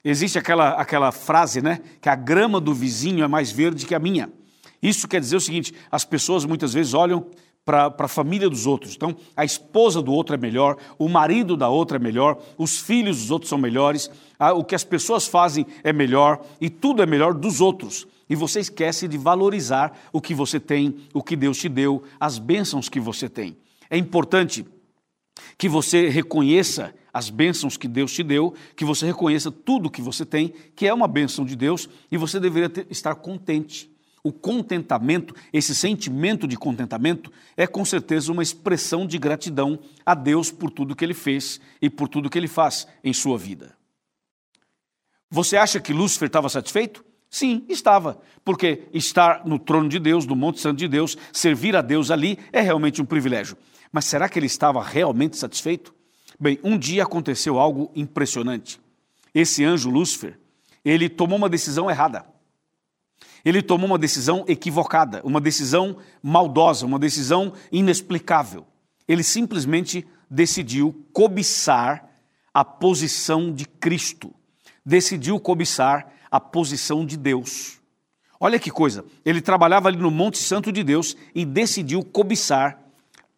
Existe 0.04 0.40
aquela, 0.40 0.70
aquela 0.70 1.12
frase, 1.12 1.62
né? 1.62 1.82
Que 2.02 2.10
a 2.10 2.16
grama 2.16 2.60
do 2.60 2.74
vizinho 2.74 3.24
é 3.24 3.28
mais 3.28 3.52
verde 3.52 3.86
que 3.86 3.94
a 3.94 4.00
minha. 4.00 4.32
Isso 4.82 5.08
quer 5.08 5.20
dizer 5.20 5.36
o 5.36 5.42
seguinte: 5.42 5.74
as 5.92 6.06
pessoas 6.06 6.46
muitas 6.46 6.74
vezes 6.74 6.94
olham 6.94 7.28
para 7.68 7.94
a 8.00 8.08
família 8.08 8.50
dos 8.50 8.66
outros. 8.66 8.96
Então, 8.96 9.14
a 9.36 9.44
esposa 9.44 10.02
do 10.02 10.14
outro 10.14 10.34
é 10.34 10.38
melhor, 10.38 10.78
o 10.98 11.10
marido 11.10 11.58
da 11.58 11.68
outra 11.68 11.98
é 11.98 12.00
melhor, 12.00 12.42
os 12.58 12.80
filhos 12.80 13.20
dos 13.20 13.30
outros 13.30 13.50
são 13.50 13.58
melhores, 13.58 14.10
o 14.56 14.64
que 14.64 14.74
as 14.74 14.86
pessoas 14.86 15.28
fazem 15.28 15.66
é 15.84 15.92
melhor 15.92 16.42
e 16.62 16.70
tudo 16.70 17.04
é 17.04 17.06
melhor 17.06 17.34
dos 17.34 17.60
outros. 17.60 18.08
E 18.30 18.36
você 18.36 18.62
esquece 18.62 19.06
de 19.06 19.18
valorizar 19.18 20.00
o 20.14 20.22
que 20.22 20.34
você 20.34 20.62
tem, 20.62 20.96
o 21.14 21.22
que 21.22 21.36
Deus 21.36 21.58
te 21.58 21.68
deu, 21.68 22.04
as 22.18 22.40
bênçãos 22.40 22.88
que 22.88 23.02
você 23.02 23.28
tem. 23.28 23.58
É 23.90 23.98
importante 23.98 24.66
que 25.58 25.68
você 25.68 26.08
reconheça 26.08 26.96
as 27.14 27.30
bênçãos 27.30 27.76
que 27.76 27.88
Deus 27.88 28.14
te 28.14 28.24
deu, 28.24 28.54
que 28.78 28.86
você 28.86 29.06
reconheça 29.06 29.52
tudo 29.52 29.92
que 29.92 30.02
você 30.02 30.26
tem, 30.26 30.54
que 30.74 30.88
é 30.88 30.94
uma 30.94 31.08
bênção 31.08 31.44
de 31.44 31.56
Deus, 31.56 31.90
e 32.10 32.16
você 32.16 32.40
deveria 32.40 32.70
ter, 32.70 32.88
estar 32.90 33.14
contente. 33.16 33.92
O 34.28 34.34
contentamento, 34.34 35.34
esse 35.54 35.74
sentimento 35.74 36.46
de 36.46 36.58
contentamento, 36.58 37.32
é 37.56 37.66
com 37.66 37.86
certeza 37.86 38.30
uma 38.30 38.44
expressão 38.44 39.08
de 39.08 39.18
gratidão 39.18 39.80
a 40.06 40.14
Deus 40.14 40.52
por 40.52 40.70
tudo 40.70 40.94
que 40.94 41.06
Ele 41.06 41.14
fez 41.14 41.62
e 41.82 41.90
por 41.90 42.10
tudo 42.10 42.30
que 42.30 42.38
Ele 42.38 42.50
faz 42.50 42.86
em 43.02 43.14
sua 43.14 43.38
vida. 43.38 43.78
Você 45.30 45.56
acha 45.56 45.80
que 45.80 45.94
Lúcifer 45.94 46.28
estava 46.28 46.50
satisfeito? 46.50 47.06
Sim, 47.30 47.64
estava, 47.70 48.20
porque 48.44 48.90
estar 48.94 49.46
no 49.46 49.58
trono 49.58 49.88
de 49.88 49.98
Deus, 49.98 50.26
no 50.26 50.36
Monte 50.36 50.60
Santo 50.60 50.78
de 50.78 50.90
Deus, 50.90 51.18
servir 51.32 51.74
a 51.78 51.82
Deus 51.82 52.12
ali 52.12 52.38
é 52.52 52.60
realmente 52.60 53.02
um 53.02 53.06
privilégio. 53.06 53.56
Mas 53.94 54.04
será 54.04 54.28
que 54.28 54.38
ele 54.38 54.48
estava 54.48 54.84
realmente 54.84 55.38
satisfeito? 55.38 55.96
Bem, 56.38 56.60
um 56.66 56.78
dia 56.78 57.04
aconteceu 57.04 57.58
algo 57.58 57.90
impressionante. 57.96 58.78
Esse 59.34 59.64
anjo 59.64 59.90
Lúcifer, 59.90 60.38
ele 60.84 61.08
tomou 61.08 61.38
uma 61.38 61.48
decisão 61.48 61.90
errada. 61.90 62.26
Ele 63.48 63.62
tomou 63.62 63.88
uma 63.88 63.98
decisão 63.98 64.44
equivocada, 64.46 65.22
uma 65.24 65.40
decisão 65.40 66.00
maldosa, 66.22 66.86
uma 66.86 67.00
decisão 67.00 67.54
inexplicável. 67.72 68.68
Ele 69.08 69.24
simplesmente 69.24 70.06
decidiu 70.30 71.08
cobiçar 71.14 72.10
a 72.54 72.66
posição 72.66 73.50
de 73.54 73.66
Cristo, 73.66 74.36
decidiu 74.86 75.40
cobiçar 75.40 76.12
a 76.30 76.42
posição 76.42 77.06
de 77.06 77.16
Deus. 77.16 77.80
Olha 78.38 78.60
que 78.60 78.70
coisa, 78.70 79.06
ele 79.24 79.40
trabalhava 79.40 79.88
ali 79.88 79.98
no 79.98 80.12
Monte 80.12 80.40
Santo 80.40 80.70
de 80.70 80.84
Deus 80.84 81.16
e 81.34 81.46
decidiu 81.46 82.04
cobiçar 82.04 82.78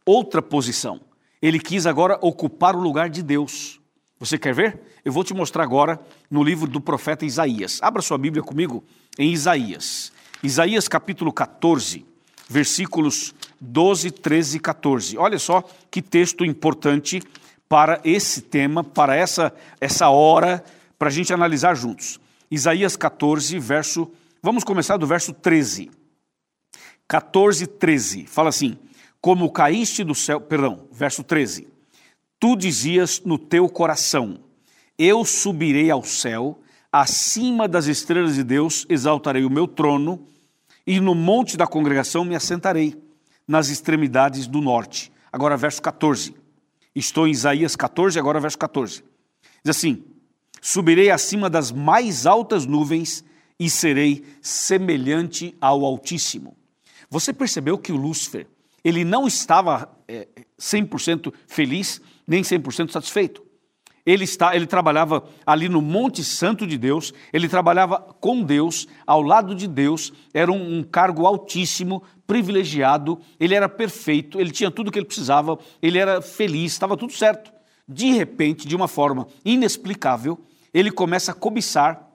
outra 0.03 0.41
posição. 0.41 1.01
Ele 1.39 1.59
quis 1.59 1.85
agora 1.85 2.17
ocupar 2.19 2.75
o 2.75 2.81
lugar 2.81 3.11
de 3.11 3.21
Deus. 3.21 3.78
Você 4.19 4.37
quer 4.37 4.53
ver? 4.53 4.81
Eu 5.05 5.13
vou 5.13 5.23
te 5.23 5.33
mostrar 5.33 5.63
agora 5.63 5.97
no 6.29 6.43
livro 6.43 6.67
do 6.67 6.81
profeta 6.81 7.25
Isaías. 7.25 7.79
Abra 7.81 8.01
sua 8.01 8.17
Bíblia 8.17 8.43
comigo 8.43 8.83
em 9.17 9.31
Isaías. 9.31 10.11
Isaías 10.43 10.89
capítulo 10.89 11.31
14, 11.31 12.05
versículos 12.49 13.33
12, 13.61 14.11
13 14.11 14.57
e 14.57 14.59
14. 14.59 15.17
Olha 15.17 15.39
só 15.39 15.63
que 15.89 16.01
texto 16.01 16.43
importante 16.43 17.23
para 17.69 18.01
esse 18.03 18.41
tema, 18.41 18.83
para 18.83 19.15
essa, 19.15 19.53
essa 19.79 20.09
hora, 20.09 20.65
para 20.97 21.07
a 21.07 21.11
gente 21.11 21.33
analisar 21.33 21.73
juntos. 21.75 22.19
Isaías 22.51 22.97
14, 22.97 23.57
verso. 23.57 24.11
Vamos 24.43 24.65
começar 24.65 24.97
do 24.97 25.07
verso 25.07 25.31
13. 25.31 25.91
14, 27.07 27.67
13. 27.67 28.25
Fala 28.25 28.49
assim: 28.49 28.77
como 29.21 29.49
caíste 29.49 30.03
do 30.03 30.13
céu, 30.13 30.41
perdão, 30.41 30.87
verso 30.91 31.23
13. 31.23 31.68
Tu 32.39 32.55
dizias 32.55 33.21
no 33.25 33.37
teu 33.37 33.67
coração: 33.67 34.39
Eu 34.97 35.25
subirei 35.25 35.91
ao 35.91 36.03
céu, 36.03 36.59
acima 36.91 37.67
das 37.67 37.87
estrelas 37.87 38.35
de 38.35 38.43
Deus 38.43 38.85
exaltarei 38.89 39.43
o 39.43 39.49
meu 39.49 39.67
trono, 39.67 40.25
e 40.87 40.99
no 40.99 41.13
monte 41.13 41.57
da 41.57 41.67
congregação 41.67 42.23
me 42.23 42.35
assentarei, 42.35 42.95
nas 43.47 43.69
extremidades 43.69 44.47
do 44.47 44.61
norte. 44.61 45.11
Agora, 45.31 45.57
verso 45.57 45.81
14. 45.81 46.33
Estou 46.95 47.27
em 47.27 47.31
Isaías 47.31 47.75
14, 47.75 48.17
agora 48.17 48.39
verso 48.39 48.57
14. 48.57 49.03
Diz 49.63 49.75
assim: 49.75 50.03
Subirei 50.61 51.11
acima 51.11 51.49
das 51.49 51.71
mais 51.71 52.25
altas 52.25 52.65
nuvens 52.65 53.23
e 53.59 53.69
serei 53.69 54.23
semelhante 54.41 55.55
ao 55.59 55.83
Altíssimo. 55.83 56.55
Você 57.09 57.33
percebeu 57.33 57.77
que 57.77 57.91
o 57.91 57.97
Lúcifer 57.97 58.47
ele 58.83 59.03
não 59.03 59.27
estava 59.27 59.89
é, 60.07 60.27
100% 60.59 61.33
feliz, 61.47 62.01
nem 62.29 62.43
100% 62.43 62.91
satisfeito. 62.91 63.43
Ele, 64.05 64.23
está, 64.23 64.55
ele 64.55 64.65
trabalhava 64.65 65.23
ali 65.45 65.67
no 65.67 65.81
Monte 65.81 66.23
Santo 66.23 66.65
de 66.65 66.77
Deus, 66.77 67.13
ele 67.33 67.49
trabalhava 67.49 67.99
com 67.99 68.41
Deus, 68.41 68.87
ao 69.05 69.21
lado 69.21 69.53
de 69.53 69.67
Deus, 69.67 70.13
era 70.33 70.51
um, 70.51 70.79
um 70.79 70.83
cargo 70.83 71.25
altíssimo, 71.25 72.01
privilegiado, 72.25 73.19
ele 73.39 73.55
era 73.55 73.67
perfeito, 73.67 74.39
ele 74.39 74.51
tinha 74.51 74.71
tudo 74.71 74.87
o 74.87 74.91
que 74.91 74.99
ele 74.99 75.05
precisava, 75.05 75.59
ele 75.81 75.97
era 75.97 76.21
feliz, 76.21 76.71
estava 76.71 76.95
tudo 76.95 77.11
certo. 77.11 77.51
de 77.87 78.11
repente, 78.11 78.67
de 78.67 78.75
uma 78.75 78.87
forma 78.87 79.27
inexplicável, 79.43 80.39
ele 80.73 80.91
começa 80.91 81.31
a 81.31 81.35
cobiçar 81.35 82.08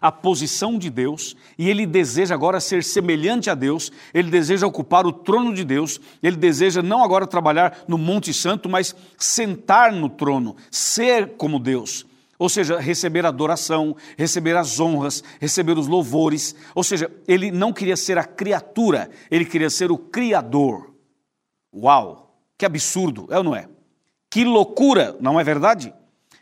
a 0.00 0.10
posição 0.10 0.78
de 0.78 0.88
Deus 0.88 1.36
e 1.58 1.68
ele 1.68 1.86
deseja 1.86 2.34
agora 2.34 2.60
ser 2.60 2.82
semelhante 2.82 3.50
a 3.50 3.54
Deus, 3.54 3.92
ele 4.14 4.30
deseja 4.30 4.66
ocupar 4.66 5.06
o 5.06 5.12
trono 5.12 5.54
de 5.54 5.64
Deus, 5.64 6.00
ele 6.22 6.36
deseja 6.36 6.82
não 6.82 7.04
agora 7.04 7.26
trabalhar 7.26 7.84
no 7.86 7.98
Monte 7.98 8.32
Santo, 8.32 8.68
mas 8.68 8.94
sentar 9.18 9.92
no 9.92 10.08
trono, 10.08 10.56
ser 10.70 11.36
como 11.36 11.58
Deus. 11.58 12.06
Ou 12.38 12.48
seja, 12.48 12.80
receber 12.80 13.26
adoração, 13.26 13.94
receber 14.16 14.56
as 14.56 14.80
honras, 14.80 15.22
receber 15.38 15.76
os 15.76 15.86
louvores. 15.86 16.54
Ou 16.74 16.82
seja, 16.82 17.10
ele 17.28 17.50
não 17.50 17.70
queria 17.70 17.98
ser 17.98 18.16
a 18.16 18.24
criatura, 18.24 19.10
ele 19.30 19.44
queria 19.44 19.68
ser 19.68 19.92
o 19.92 19.98
Criador. 19.98 20.94
Uau! 21.70 22.34
Que 22.56 22.64
absurdo, 22.64 23.26
é 23.30 23.36
ou 23.36 23.44
não 23.44 23.54
é? 23.54 23.68
Que 24.30 24.44
loucura, 24.44 25.16
não 25.20 25.38
é 25.38 25.44
verdade? 25.44 25.92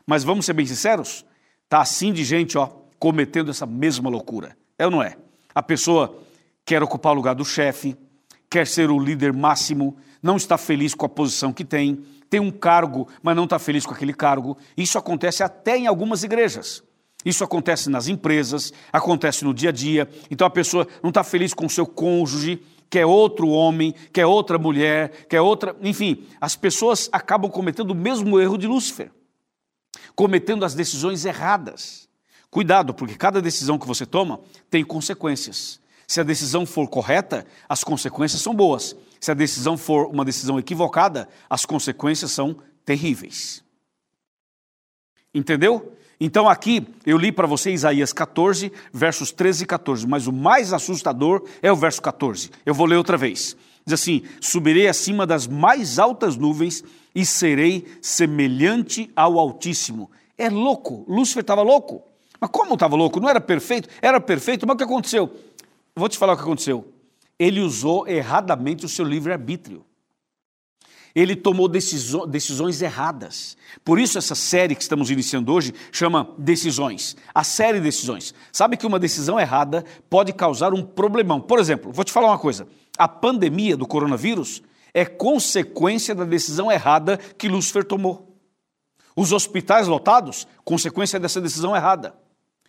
Mas 0.07 0.23
vamos 0.23 0.47
ser 0.47 0.53
bem 0.53 0.67
sinceros, 0.67 1.25
tá 1.69 1.81
assim 1.81 2.13
de 2.13 2.25
gente, 2.25 2.57
ó, 2.57 2.71
cometendo 2.99 3.51
essa 3.51 3.67
mesma 3.67 4.09
loucura. 4.11 4.57
É 4.79 4.85
ou 4.85 4.91
não 4.91 5.03
é? 5.03 5.17
A 5.55 5.63
pessoa 5.63 6.19
quer 6.65 6.83
ocupar 6.83 7.13
o 7.13 7.17
lugar 7.17 7.35
do 7.35 7.45
chefe, 7.45 7.97
quer 8.51 8.67
ser 8.67 8.91
o 8.91 8.99
líder 8.99 9.33
máximo, 9.33 9.97
não 10.23 10.37
está 10.37 10.59
feliz 10.59 10.95
com 10.95 11.07
a 11.07 11.09
posição 11.09 11.53
que 11.53 11.65
tem, 11.65 12.05
tem 12.29 12.41
um 12.41 12.51
cargo, 12.51 13.09
mas 13.23 13.37
não 13.37 13.45
está 13.45 13.59
feliz 13.59 13.87
com 13.87 13.95
aquele 13.95 14.13
cargo. 14.13 14.57
Isso 14.77 14.99
acontece 14.99 15.43
até 15.43 15.77
em 15.77 15.87
algumas 15.87 16.23
igrejas. 16.23 16.83
Isso 17.25 17.43
acontece 17.43 17.91
nas 17.91 18.07
empresas, 18.07 18.73
acontece 18.93 19.45
no 19.45 19.53
dia 19.53 19.71
a 19.71 19.73
dia. 19.73 20.09
Então 20.31 20.47
a 20.47 20.51
pessoa 20.51 20.87
não 21.03 21.11
está 21.11 21.25
feliz 21.25 21.53
com 21.53 21.67
o 21.67 21.71
seu 21.71 21.87
cônjuge, 21.87 22.63
quer 22.89 23.07
outro 23.07 23.49
homem, 23.49 23.95
quer 24.13 24.27
outra 24.27 24.59
mulher, 24.59 25.27
quer 25.29 25.41
outra. 25.41 25.77
Enfim, 25.83 26.25
as 26.41 26.55
pessoas 26.57 27.09
acabam 27.13 27.51
cometendo 27.51 27.91
o 27.91 27.95
mesmo 27.95 28.39
erro 28.41 28.57
de 28.57 28.67
Lúcifer, 28.67 29.11
cometendo 30.15 30.65
as 30.65 30.75
decisões 30.75 31.25
erradas. 31.25 32.08
Cuidado, 32.51 32.95
porque 32.95 33.15
cada 33.15 33.43
decisão 33.43 33.79
que 33.79 33.87
você 33.87 34.07
toma 34.07 34.41
tem 34.71 34.85
consequências. 34.85 35.81
Se 36.07 36.21
a 36.21 36.25
decisão 36.25 36.65
for 36.65 36.89
correta, 36.89 37.47
as 37.69 37.85
consequências 37.85 38.41
são 38.41 38.55
boas. 38.55 38.97
Se 39.21 39.31
a 39.31 39.35
decisão 39.35 39.77
for 39.77 40.07
uma 40.07 40.25
decisão 40.25 40.59
equivocada, 40.59 41.29
as 41.51 41.67
consequências 41.67 42.31
são 42.31 42.57
terríveis. 42.85 43.63
Entendeu? 45.35 45.93
Então 46.19 46.49
aqui 46.49 46.87
eu 47.05 47.19
li 47.19 47.31
para 47.31 47.47
você 47.47 47.71
Isaías 47.71 48.13
14, 48.13 48.73
versos 48.93 49.31
13 49.31 49.65
e 49.65 49.67
14, 49.67 50.07
mas 50.07 50.27
o 50.27 50.33
mais 50.33 50.73
assustador 50.73 51.47
é 51.63 51.71
o 51.71 51.77
verso 51.77 52.01
14. 52.01 52.51
Eu 52.65 52.75
vou 52.75 52.87
ler 52.87 52.97
outra 52.97 53.17
vez. 53.17 53.55
Diz 53.85 54.01
assim: 54.01 54.23
Subirei 54.41 54.89
acima 54.89 55.27
das 55.27 55.47
mais 55.47 55.99
altas 55.99 56.37
nuvens 56.37 56.83
e 57.15 57.25
serei 57.27 57.87
semelhante 58.01 59.11
ao 59.15 59.39
Altíssimo. 59.39 60.11
É 60.37 60.49
louco, 60.49 61.05
Lúcifer 61.07 61.43
estava 61.43 61.63
louco. 61.63 62.08
Mas 62.41 62.51
como 62.51 62.75
estava 62.75 62.97
louco? 62.97 63.21
Não 63.21 63.29
era 63.29 63.41
perfeito? 63.41 63.89
Era 64.01 64.21
perfeito, 64.21 64.67
mas 64.67 64.75
o 64.75 64.79
que 64.79 64.85
aconteceu? 64.85 65.31
vou 65.99 66.09
te 66.09 66.17
falar 66.17 66.35
o 66.35 66.37
que 66.37 66.43
aconteceu. 66.43 66.93
Ele 67.39 67.61
usou 67.61 68.07
erradamente 68.07 68.87
o 68.87 68.89
seu 68.89 69.05
livre-arbítrio. 69.05 69.85
Ele 71.15 71.35
tomou 71.35 71.69
decisões 71.69 72.81
erradas. 72.81 73.57
Por 73.85 73.99
isso, 73.99 74.19
essa 74.19 74.35
série 74.35 74.77
que 74.77 74.83
estamos 74.83 75.11
iniciando 75.11 75.53
hoje 75.53 75.75
chama 75.91 76.33
Decisões. 76.39 77.17
A 77.35 77.43
série 77.43 77.81
Decisões. 77.81 78.33
Sabe 78.53 78.77
que 78.77 78.87
uma 78.87 78.99
decisão 78.99 79.41
errada 79.41 79.85
pode 80.09 80.33
causar 80.33 80.73
um 80.73 80.83
problemão. 80.83 81.41
Por 81.41 81.59
exemplo, 81.59 81.93
vou 81.93 82.05
te 82.05 82.13
falar 82.13 82.29
uma 82.29 82.39
coisa: 82.39 82.69
a 82.97 83.09
pandemia 83.09 83.77
do 83.77 83.87
coronavírus 83.87 84.63
é 84.95 85.05
consequência 85.05 86.15
da 86.15 86.25
decisão 86.25 86.71
errada 86.71 87.17
que 87.17 87.49
Lúcifer 87.49 87.85
tomou. 87.85 88.37
Os 89.17 89.33
hospitais 89.33 89.89
lotados, 89.89 90.47
consequência 90.65 91.19
dessa 91.19 91.41
decisão 91.41 91.75
errada. 91.75 92.15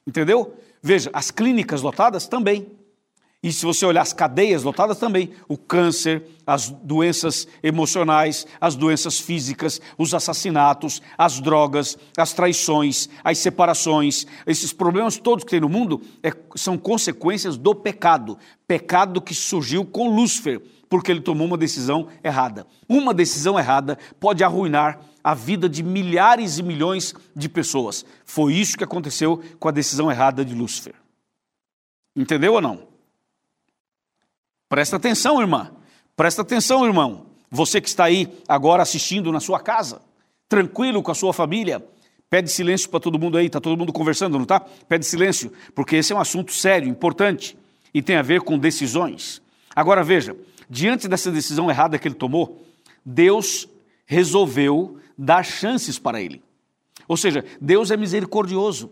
Entendeu? 0.10 0.56
Veja, 0.82 1.12
as 1.13 1.30
clínicas 1.30 1.84
lotadas 1.84 2.28
também. 2.28 2.65
E 3.43 3.54
se 3.54 3.63
você 3.63 3.86
olhar 3.86 4.02
as 4.02 4.12
cadeias 4.12 4.63
lotadas 4.63 4.98
também, 4.98 5.30
o 5.48 5.56
câncer, 5.56 6.24
as 6.48 6.72
doenças 6.72 7.48
emocionais, 7.62 8.48
as 8.60 8.76
doenças 8.76 9.19
físicas, 9.19 9.80
os 10.00 10.15
assassinatos, 10.15 11.00
as 11.15 11.39
drogas, 11.39 11.95
as 12.17 12.34
traições, 12.34 13.08
as 13.24 13.38
separações, 13.38 14.26
esses 14.48 14.74
problemas 14.74 15.17
todos 15.17 15.45
que 15.45 15.52
tem 15.52 15.62
no 15.62 15.69
mundo 15.69 16.02
é, 16.24 16.34
são 16.56 16.76
consequências 16.76 17.56
do 17.56 17.76
pecado. 17.76 18.36
Pecado 18.67 19.22
que 19.22 19.36
surgiu 19.36 19.86
com 19.86 20.10
Lúcifer, 20.10 20.60
porque 20.89 21.12
ele 21.12 21.22
tomou 21.22 21.45
uma 21.45 21.58
decisão 21.58 22.08
errada. 22.24 22.65
Uma 22.89 23.13
decisão 23.13 23.60
errada 23.60 23.98
pode 24.19 24.43
arruinar 24.43 25.00
a 25.23 25.34
vida 25.34 25.69
de 25.69 25.84
milhares 25.84 26.58
e 26.58 26.63
milhões 26.63 27.13
de 27.36 27.49
pessoas. 27.49 28.05
Foi 28.25 28.53
isso 28.53 28.77
que 28.77 28.84
aconteceu 28.84 29.41
com 29.60 29.67
a 29.67 29.71
decisão 29.71 30.12
errada 30.12 30.43
de 30.43 30.53
Lúcifer. 30.53 30.95
Entendeu 32.15 32.53
ou 32.53 32.62
não? 32.62 32.88
Presta 34.67 34.97
atenção, 34.97 35.41
irmã. 35.41 35.71
Presta 36.15 36.41
atenção, 36.41 36.86
irmão. 36.86 37.27
Você 37.49 37.82
que 37.82 37.88
está 37.88 38.05
aí 38.05 38.32
agora 38.47 38.84
assistindo 38.84 39.32
na 39.32 39.39
sua 39.39 39.60
casa, 39.60 40.01
tranquilo 40.47 41.01
com 41.01 41.12
a 41.12 41.15
sua 41.15 41.34
família, 41.34 41.84
pede 42.29 42.51
silêncio 42.51 42.89
para 42.89 42.99
todo 42.99 43.17
mundo 43.17 43.38
aí, 43.38 43.47
está 43.47 43.60
todo 43.60 43.77
mundo 43.77 43.91
conversando, 43.91 44.34
não 44.34 44.43
está? 44.43 44.60
Pede 44.60 45.05
silêncio, 45.05 45.51
porque 45.73 45.95
esse 45.95 46.13
é 46.13 46.15
um 46.15 46.19
assunto 46.19 46.53
sério, 46.53 46.88
importante 46.88 47.58
e 47.93 48.01
tem 48.01 48.15
a 48.15 48.21
ver 48.21 48.41
com 48.41 48.58
decisões. 48.58 49.41
Agora 49.75 50.03
veja, 50.03 50.36
diante 50.69 51.08
dessa 51.08 51.32
decisão 51.32 51.69
errada 51.69 51.97
que 51.97 52.08
ele 52.08 52.15
tomou, 52.15 52.65
Deus 53.03 53.67
resolveu 54.05 54.97
dar 55.19 55.43
chances 55.43 55.99
para 55.99 56.21
ele. 56.21 56.41
Ou 57.08 57.17
seja, 57.17 57.43
Deus 57.60 57.91
é 57.91 57.97
misericordioso. 57.97 58.91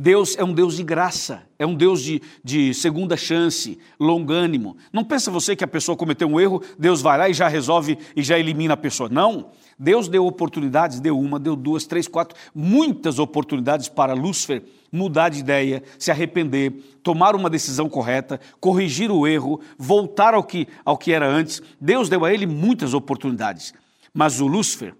Deus 0.00 0.36
é 0.38 0.44
um 0.44 0.54
Deus 0.54 0.76
de 0.76 0.84
graça, 0.84 1.42
é 1.58 1.66
um 1.66 1.74
Deus 1.74 2.00
de, 2.00 2.22
de 2.44 2.72
segunda 2.72 3.16
chance, 3.16 3.76
longânimo. 3.98 4.76
Não 4.92 5.02
pensa 5.02 5.28
você 5.28 5.56
que 5.56 5.64
a 5.64 5.68
pessoa 5.68 5.96
cometeu 5.96 6.28
um 6.28 6.38
erro, 6.38 6.62
Deus 6.78 7.02
vai 7.02 7.18
lá 7.18 7.28
e 7.28 7.34
já 7.34 7.48
resolve 7.48 7.98
e 8.14 8.22
já 8.22 8.38
elimina 8.38 8.74
a 8.74 8.76
pessoa. 8.76 9.08
Não. 9.08 9.50
Deus 9.76 10.08
deu 10.08 10.24
oportunidades, 10.24 11.00
deu 11.00 11.18
uma, 11.18 11.38
deu 11.38 11.56
duas, 11.56 11.84
três, 11.84 12.06
quatro, 12.06 12.38
muitas 12.54 13.18
oportunidades 13.18 13.88
para 13.88 14.14
Lúcifer 14.14 14.62
mudar 14.90 15.28
de 15.30 15.40
ideia, 15.40 15.82
se 15.98 16.10
arrepender, 16.10 16.72
tomar 17.02 17.34
uma 17.34 17.50
decisão 17.50 17.88
correta, 17.88 18.40
corrigir 18.60 19.10
o 19.10 19.26
erro, 19.26 19.60
voltar 19.76 20.32
ao 20.32 20.44
que, 20.44 20.68
ao 20.84 20.96
que 20.96 21.12
era 21.12 21.28
antes. 21.28 21.60
Deus 21.80 22.08
deu 22.08 22.24
a 22.24 22.32
ele 22.32 22.46
muitas 22.46 22.94
oportunidades. 22.94 23.74
Mas 24.14 24.40
o 24.40 24.46
Lúcifer, 24.46 24.94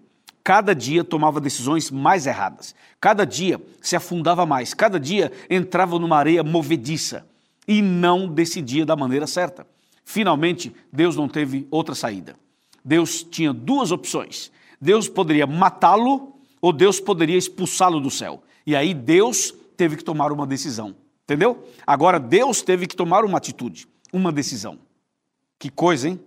cada 0.49 0.73
dia 0.73 1.03
tomava 1.03 1.39
decisões 1.39 1.91
mais 1.91 2.25
erradas, 2.25 2.73
cada 2.99 3.23
dia 3.23 3.61
se 3.79 3.95
afundava 3.95 4.47
mais, 4.47 4.73
cada 4.73 4.99
dia 4.99 5.31
entrava 5.47 5.99
numa 5.99 6.17
areia 6.17 6.43
movediça 6.43 7.23
e 7.67 7.83
não 7.83 8.27
decidia 8.27 8.83
da 8.83 8.95
maneira 8.95 9.27
certa. 9.27 9.67
Finalmente, 10.03 10.75
Deus 10.91 11.15
não 11.15 11.27
teve 11.29 11.67
outra 11.69 11.93
saída. 11.93 12.35
Deus 12.83 13.21
tinha 13.21 13.53
duas 13.53 13.91
opções. 13.91 14.51
Deus 14.81 15.07
poderia 15.07 15.45
matá-lo 15.45 16.33
ou 16.59 16.73
Deus 16.73 16.99
poderia 16.99 17.37
expulsá-lo 17.37 17.99
do 17.99 18.09
céu. 18.09 18.41
E 18.65 18.75
aí 18.75 18.91
Deus 18.91 19.53
teve 19.77 19.97
que 19.97 20.03
tomar 20.03 20.31
uma 20.31 20.47
decisão. 20.47 20.95
Entendeu? 21.25 21.63
Agora 21.85 22.19
Deus 22.19 22.63
teve 22.63 22.87
que 22.87 22.95
tomar 22.95 23.23
uma 23.23 23.37
atitude, 23.37 23.87
uma 24.11 24.31
decisão. 24.31 24.79
Que 25.59 25.69
coisa, 25.69 26.09
hein? 26.09 26.19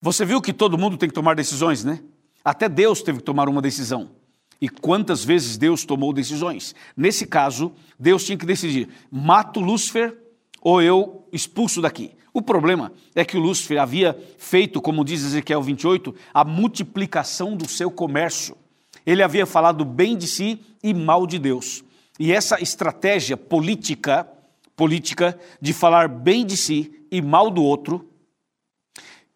Você 0.00 0.24
viu 0.24 0.40
que 0.40 0.54
todo 0.54 0.78
mundo 0.78 0.96
tem 0.96 1.10
que 1.10 1.14
tomar 1.14 1.36
decisões, 1.36 1.84
né? 1.84 2.02
Até 2.44 2.68
Deus 2.68 3.02
teve 3.02 3.18
que 3.18 3.24
tomar 3.24 3.48
uma 3.48 3.62
decisão. 3.62 4.10
E 4.60 4.68
quantas 4.68 5.24
vezes 5.24 5.56
Deus 5.56 5.84
tomou 5.84 6.12
decisões? 6.12 6.74
Nesse 6.96 7.26
caso, 7.26 7.72
Deus 7.98 8.24
tinha 8.24 8.36
que 8.36 8.46
decidir: 8.46 8.88
mato 9.10 9.60
Lúcifer 9.60 10.16
ou 10.60 10.82
eu 10.82 11.26
expulso 11.32 11.80
daqui. 11.80 12.12
O 12.32 12.42
problema 12.42 12.92
é 13.14 13.24
que 13.24 13.36
o 13.36 13.40
Lúcifer 13.40 13.80
havia 13.80 14.18
feito, 14.36 14.80
como 14.80 15.04
diz 15.04 15.24
Ezequiel 15.24 15.62
28, 15.62 16.14
a 16.32 16.44
multiplicação 16.44 17.56
do 17.56 17.68
seu 17.68 17.90
comércio. 17.90 18.56
Ele 19.06 19.22
havia 19.22 19.46
falado 19.46 19.84
bem 19.84 20.16
de 20.16 20.26
si 20.26 20.60
e 20.82 20.92
mal 20.92 21.26
de 21.26 21.38
Deus. 21.38 21.82
E 22.18 22.32
essa 22.32 22.60
estratégia 22.60 23.36
política, 23.36 24.28
política 24.76 25.38
de 25.60 25.72
falar 25.72 26.08
bem 26.08 26.44
de 26.44 26.56
si 26.56 27.06
e 27.10 27.22
mal 27.22 27.50
do 27.50 27.62
outro, 27.62 28.08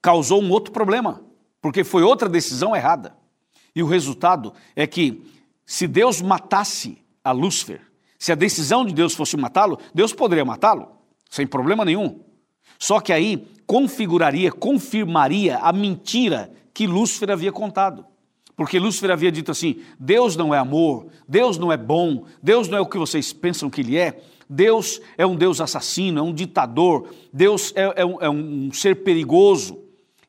causou 0.01 0.43
um 0.43 0.51
outro 0.51 0.73
problema, 0.73 1.23
porque 1.62 1.85
foi 1.85 2.03
outra 2.03 2.29
decisão 2.29 2.77
errada. 2.77 3.16
E 3.75 3.83
o 3.83 3.87
resultado 3.87 4.53
é 4.77 4.87
que, 4.87 5.22
se 5.64 5.87
Deus 5.87 6.20
matasse 6.20 6.98
a 7.25 7.31
Lúcifer, 7.31 7.81
se 8.18 8.33
a 8.33 8.35
decisão 8.35 8.85
de 8.85 8.92
Deus 8.92 9.14
fosse 9.14 9.37
matá-lo, 9.37 9.79
Deus 9.94 10.12
poderia 10.12 10.44
matá-lo, 10.44 10.88
sem 11.31 11.46
problema 11.46 11.85
nenhum. 11.85 12.20
Só 12.79 13.01
que 13.01 13.12
aí 13.12 13.48
configuraria, 13.64 14.53
confirmaria 14.53 15.59
a 15.59 15.72
mentira 15.72 16.53
que 16.75 16.87
Lúcifer 16.87 17.31
havia 17.31 17.53
contado. 17.53 18.05
Porque 18.57 18.79
Lúcifer 18.79 19.11
havia 19.11 19.33
dito 19.33 19.51
assim: 19.51 19.81
Deus 19.98 20.37
não 20.37 20.55
é 20.55 20.59
amor, 20.59 21.07
Deus 21.27 21.57
não 21.59 21.72
é 21.72 21.77
bom, 21.77 22.27
Deus 22.42 22.68
não 22.68 22.79
é 22.79 22.81
o 22.81 22.87
que 22.87 22.98
vocês 22.98 23.33
pensam 23.33 23.70
que 23.70 23.81
Ele 23.81 23.96
é, 23.96 24.20
Deus 24.48 25.01
é 25.16 25.25
um 25.25 25.35
Deus 25.35 25.61
assassino, 25.61 26.20
é 26.20 26.22
um 26.22 26.35
ditador, 26.35 27.09
Deus 27.33 27.72
é, 27.75 28.03
é, 28.03 28.05
um, 28.05 28.20
é 28.20 28.29
um 28.29 28.70
ser 28.72 29.03
perigoso. 29.03 29.82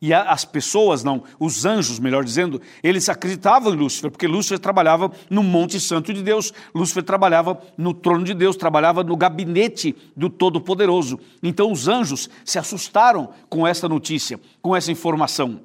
E 0.05 0.13
as 0.13 0.43
pessoas, 0.43 1.01
não, 1.01 1.23
os 1.39 1.63
anjos, 1.63 1.97
melhor 1.97 2.25
dizendo, 2.25 2.61
eles 2.83 3.07
acreditavam 3.07 3.73
em 3.73 3.77
Lúcifer, 3.77 4.11
porque 4.11 4.27
Lúcifer 4.27 4.59
trabalhava 4.59 5.09
no 5.29 5.41
Monte 5.41 5.79
Santo 5.79 6.13
de 6.13 6.21
Deus, 6.21 6.51
Lúcifer 6.75 7.03
trabalhava 7.03 7.57
no 7.77 7.93
trono 7.93 8.25
de 8.25 8.33
Deus, 8.33 8.57
trabalhava 8.57 9.01
no 9.01 9.15
gabinete 9.15 9.95
do 10.13 10.29
Todo-Poderoso. 10.29 11.21
Então 11.41 11.71
os 11.71 11.87
anjos 11.87 12.29
se 12.43 12.59
assustaram 12.59 13.29
com 13.47 13.65
essa 13.65 13.87
notícia, 13.87 14.37
com 14.61 14.75
essa 14.75 14.91
informação. 14.91 15.61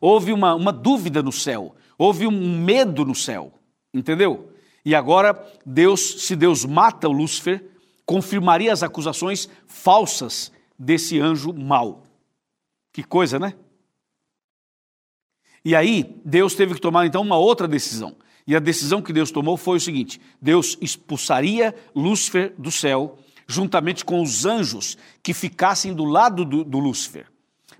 Houve 0.00 0.32
uma, 0.32 0.52
uma 0.56 0.72
dúvida 0.72 1.22
no 1.22 1.30
céu, 1.30 1.76
houve 1.96 2.26
um 2.26 2.58
medo 2.58 3.04
no 3.04 3.14
céu, 3.14 3.52
entendeu? 3.94 4.50
E 4.84 4.96
agora, 4.96 5.40
Deus, 5.64 6.24
se 6.24 6.34
Deus 6.34 6.64
mata 6.64 7.08
o 7.08 7.12
Lúcifer, 7.12 7.64
confirmaria 8.04 8.72
as 8.72 8.82
acusações 8.82 9.48
falsas 9.68 10.50
desse 10.76 11.20
anjo 11.20 11.52
mau. 11.52 12.03
Que 12.94 13.02
coisa, 13.02 13.40
né? 13.40 13.54
E 15.64 15.74
aí, 15.74 16.20
Deus 16.24 16.54
teve 16.54 16.74
que 16.74 16.80
tomar 16.80 17.04
então 17.06 17.22
uma 17.22 17.36
outra 17.36 17.66
decisão. 17.66 18.14
E 18.46 18.54
a 18.54 18.60
decisão 18.60 19.02
que 19.02 19.12
Deus 19.12 19.32
tomou 19.32 19.56
foi 19.56 19.78
o 19.78 19.80
seguinte: 19.80 20.20
Deus 20.40 20.78
expulsaria 20.80 21.74
Lúcifer 21.92 22.54
do 22.56 22.70
céu, 22.70 23.18
juntamente 23.48 24.04
com 24.04 24.22
os 24.22 24.46
anjos 24.46 24.96
que 25.24 25.34
ficassem 25.34 25.92
do 25.92 26.04
lado 26.04 26.44
do, 26.44 26.62
do 26.62 26.78
Lúcifer. 26.78 27.26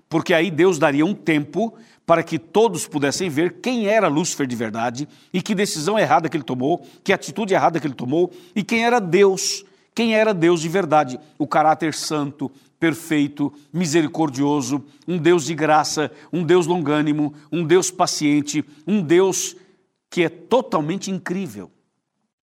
Porque 0.09 0.33
aí 0.33 0.51
Deus 0.51 0.77
daria 0.77 1.05
um 1.05 1.15
tempo 1.15 1.73
para 2.05 2.21
que 2.21 2.37
todos 2.37 2.85
pudessem 2.85 3.29
ver 3.29 3.61
quem 3.61 3.87
era 3.87 4.09
Lúcifer 4.09 4.45
de 4.45 4.55
verdade 4.55 5.07
e 5.31 5.41
que 5.41 5.55
decisão 5.55 5.97
errada 5.97 6.27
que 6.27 6.35
ele 6.35 6.43
tomou, 6.43 6.85
que 7.05 7.13
atitude 7.13 7.53
errada 7.53 7.79
que 7.79 7.87
ele 7.87 7.93
tomou 7.93 8.33
e 8.53 8.63
quem 8.63 8.83
era 8.83 8.99
Deus, 8.99 9.63
quem 9.93 10.13
era 10.13 10.33
Deus 10.33 10.59
de 10.59 10.67
verdade, 10.67 11.17
o 11.37 11.47
caráter 11.47 11.93
santo, 11.93 12.51
perfeito, 12.85 13.51
misericordioso, 13.73 14.85
um 15.07 15.17
Deus 15.17 15.45
de 15.45 15.55
graça, 15.55 16.11
um 16.31 16.43
Deus 16.43 16.67
longânimo, 16.67 17.33
um 17.51 17.65
Deus 17.65 17.89
paciente, 17.89 18.63
um 18.85 19.01
Deus 19.01 19.55
que 20.07 20.21
é 20.21 20.29
totalmente 20.29 21.09
incrível. 21.09 21.71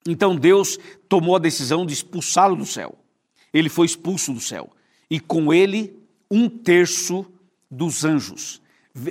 Então 0.05 0.35
Deus 0.35 0.81
tomou 1.09 1.37
a 1.37 1.38
decisão 1.38 1.87
de 1.87 1.92
expulsá-lo 1.92 2.57
do 2.57 2.66
céu. 2.66 2.98
Ele 3.55 3.68
foi 3.68 3.87
expulso 3.87 4.33
do 4.33 4.40
céu. 4.40 4.72
E 5.09 5.20
com 5.20 5.55
ele, 5.55 5.96
um 6.28 6.48
terço 6.48 7.24
dos 7.70 8.05
anjos. 8.05 8.61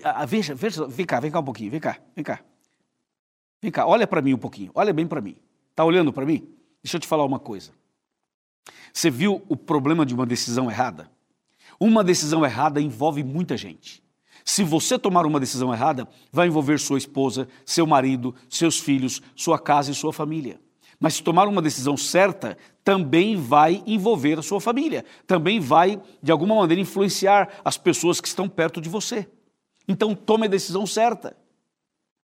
Ah, 0.03 0.25
veja, 0.25 0.53
veja, 0.53 0.85
vem 0.85 1.05
cá, 1.05 1.21
vem 1.21 1.31
cá 1.31 1.39
um 1.39 1.45
pouquinho, 1.45 1.71
vem 1.71 1.79
cá, 1.79 1.97
vem 2.13 2.25
cá. 2.25 2.41
Vem 3.61 3.71
cá, 3.71 3.87
olha 3.87 4.05
para 4.05 4.21
mim 4.21 4.33
um 4.33 4.37
pouquinho, 4.37 4.69
olha 4.75 4.91
bem 4.91 5.07
para 5.07 5.21
mim. 5.21 5.37
Está 5.69 5.85
olhando 5.85 6.11
para 6.11 6.25
mim? 6.25 6.45
Deixa 6.83 6.97
eu 6.97 6.99
te 6.99 7.07
falar 7.07 7.23
uma 7.23 7.39
coisa. 7.39 7.71
Você 8.91 9.09
viu 9.09 9.41
o 9.47 9.55
problema 9.55 10.05
de 10.05 10.13
uma 10.13 10.25
decisão 10.25 10.69
errada? 10.69 11.09
Uma 11.83 12.03
decisão 12.03 12.45
errada 12.45 12.79
envolve 12.79 13.23
muita 13.23 13.57
gente. 13.57 14.03
Se 14.45 14.63
você 14.63 14.99
tomar 14.99 15.25
uma 15.25 15.39
decisão 15.39 15.73
errada, 15.73 16.07
vai 16.31 16.45
envolver 16.45 16.79
sua 16.79 16.99
esposa, 16.99 17.47
seu 17.65 17.87
marido, 17.87 18.35
seus 18.47 18.79
filhos, 18.79 19.19
sua 19.35 19.57
casa 19.57 19.89
e 19.89 19.95
sua 19.95 20.13
família. 20.13 20.61
Mas 20.99 21.15
se 21.15 21.23
tomar 21.23 21.47
uma 21.47 21.59
decisão 21.59 21.97
certa, 21.97 22.55
também 22.83 23.35
vai 23.35 23.81
envolver 23.87 24.37
a 24.37 24.43
sua 24.43 24.61
família, 24.61 25.03
também 25.25 25.59
vai, 25.59 25.99
de 26.21 26.31
alguma 26.31 26.53
maneira, 26.53 26.79
influenciar 26.79 27.49
as 27.65 27.79
pessoas 27.79 28.21
que 28.21 28.27
estão 28.27 28.47
perto 28.47 28.79
de 28.79 28.87
você. 28.87 29.27
Então 29.87 30.13
tome 30.13 30.45
a 30.45 30.49
decisão 30.49 30.85
certa. 30.85 31.35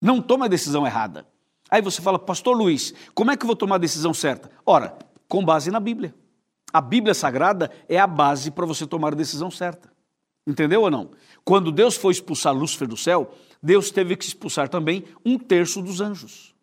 Não 0.01 0.21
tome 0.21 0.43
a 0.43 0.49
decisão 0.49 0.85
errada. 0.85 1.25
Aí 1.69 1.81
você 1.81 2.01
fala, 2.01 2.19
Pastor 2.19 2.57
Luiz, 2.57 2.93
como 3.13 3.31
é 3.31 3.37
que 3.37 3.45
eu 3.45 3.47
vou 3.47 3.55
tomar 3.55 3.75
a 3.75 3.79
decisão 3.79 4.13
certa? 4.13 4.51
Ora, 4.65 4.97
com 5.29 5.45
base 5.45 5.71
na 5.71 5.79
Bíblia. 5.79 6.13
A 6.71 6.81
Bíblia 6.81 7.13
Sagrada 7.13 7.71
é 7.87 7.97
a 7.97 8.07
base 8.07 8.51
para 8.51 8.65
você 8.65 8.85
tomar 8.85 9.13
a 9.13 9.17
decisão 9.17 9.49
certa. 9.49 9.89
Entendeu 10.47 10.81
ou 10.81 10.91
não? 10.91 11.11
Quando 11.43 11.71
Deus 11.71 11.95
foi 11.95 12.11
expulsar 12.11 12.53
Lúcifer 12.53 12.87
do 12.87 12.97
céu, 12.97 13.33
Deus 13.61 13.89
teve 13.89 14.15
que 14.15 14.25
expulsar 14.25 14.69
também 14.69 15.03
um 15.25 15.39
terço 15.39 15.81
dos 15.81 16.01
anjos. 16.01 16.53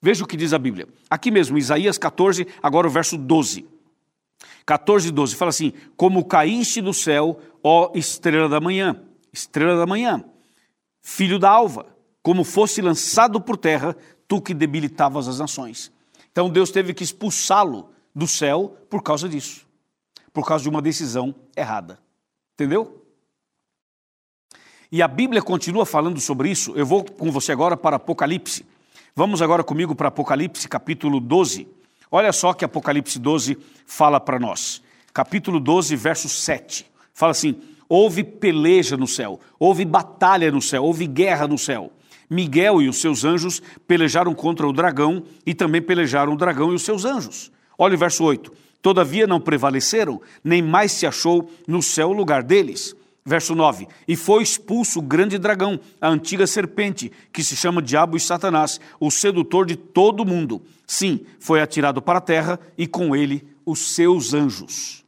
Veja 0.00 0.24
o 0.24 0.26
que 0.26 0.36
diz 0.36 0.52
a 0.52 0.58
Bíblia. 0.58 0.86
Aqui 1.08 1.30
mesmo, 1.30 1.56
Isaías 1.56 1.96
14, 1.96 2.46
agora 2.62 2.86
o 2.86 2.90
verso 2.90 3.16
12. 3.16 3.66
14 4.66 5.08
e 5.08 5.10
12 5.10 5.34
fala 5.34 5.48
assim: 5.48 5.72
Como 5.96 6.24
caíste 6.24 6.80
do 6.80 6.92
céu, 6.92 7.40
ó 7.62 7.90
estrela 7.94 8.48
da 8.48 8.60
manhã, 8.60 9.00
estrela 9.32 9.76
da 9.76 9.86
manhã, 9.86 10.22
filho 11.00 11.38
da 11.38 11.50
alva, 11.50 11.86
como 12.22 12.44
fosse 12.44 12.82
lançado 12.82 13.40
por 13.40 13.56
terra, 13.56 13.96
tu 14.28 14.40
que 14.40 14.52
debilitavas 14.52 15.26
as 15.26 15.38
nações. 15.38 15.90
Então 16.30 16.50
Deus 16.50 16.70
teve 16.70 16.92
que 16.92 17.02
expulsá-lo 17.02 17.90
do 18.14 18.26
céu 18.26 18.76
por 18.90 19.02
causa 19.02 19.28
disso, 19.28 19.66
por 20.32 20.46
causa 20.46 20.62
de 20.62 20.68
uma 20.68 20.82
decisão 20.82 21.34
errada. 21.56 21.98
Entendeu? 22.54 23.04
E 24.90 25.02
a 25.02 25.08
Bíblia 25.08 25.42
continua 25.42 25.84
falando 25.84 26.18
sobre 26.20 26.50
isso. 26.50 26.72
Eu 26.74 26.86
vou 26.86 27.04
com 27.04 27.30
você 27.30 27.52
agora 27.52 27.76
para 27.76 27.96
Apocalipse. 27.96 28.64
Vamos 29.14 29.42
agora 29.42 29.62
comigo 29.62 29.94
para 29.94 30.08
Apocalipse, 30.08 30.68
capítulo 30.68 31.20
12. 31.20 31.68
Olha 32.10 32.32
só 32.32 32.54
que 32.54 32.64
Apocalipse 32.64 33.18
12 33.18 33.58
fala 33.86 34.18
para 34.18 34.38
nós. 34.38 34.82
Capítulo 35.12 35.60
12, 35.60 35.94
verso 35.94 36.28
7. 36.28 36.86
Fala 37.12 37.32
assim: 37.32 37.60
houve 37.88 38.22
peleja 38.24 38.96
no 38.96 39.06
céu, 39.06 39.40
houve 39.58 39.84
batalha 39.84 40.50
no 40.50 40.62
céu, 40.62 40.84
houve 40.84 41.06
guerra 41.06 41.46
no 41.46 41.58
céu. 41.58 41.92
Miguel 42.30 42.82
e 42.82 42.88
os 42.88 43.00
seus 43.00 43.24
anjos 43.24 43.62
pelejaram 43.86 44.34
contra 44.34 44.66
o 44.68 44.72
dragão 44.72 45.22
e 45.46 45.54
também 45.54 45.80
pelejaram 45.80 46.34
o 46.34 46.36
dragão 46.36 46.72
e 46.72 46.74
os 46.74 46.82
seus 46.82 47.04
anjos. 47.04 47.50
Olha 47.78 47.94
o 47.94 47.98
verso 47.98 48.24
8. 48.24 48.52
Todavia 48.82 49.26
não 49.26 49.40
prevaleceram, 49.40 50.20
nem 50.42 50.60
mais 50.60 50.92
se 50.92 51.06
achou 51.06 51.50
no 51.66 51.82
céu 51.82 52.10
o 52.10 52.12
lugar 52.12 52.42
deles. 52.42 52.94
Verso 53.24 53.54
9: 53.54 53.86
E 54.06 54.16
foi 54.16 54.42
expulso 54.42 54.98
o 54.98 55.02
grande 55.02 55.38
dragão, 55.38 55.78
a 56.00 56.08
antiga 56.08 56.46
serpente, 56.46 57.12
que 57.32 57.44
se 57.44 57.54
chama 57.54 57.82
Diabo 57.82 58.16
e 58.16 58.20
Satanás, 58.20 58.80
o 58.98 59.10
sedutor 59.10 59.66
de 59.66 59.76
todo 59.76 60.20
o 60.22 60.26
mundo. 60.26 60.62
Sim, 60.86 61.20
foi 61.38 61.60
atirado 61.60 62.02
para 62.02 62.18
a 62.18 62.22
terra 62.22 62.58
e 62.76 62.86
com 62.86 63.14
ele 63.14 63.46
os 63.64 63.94
seus 63.94 64.32
anjos. 64.32 65.04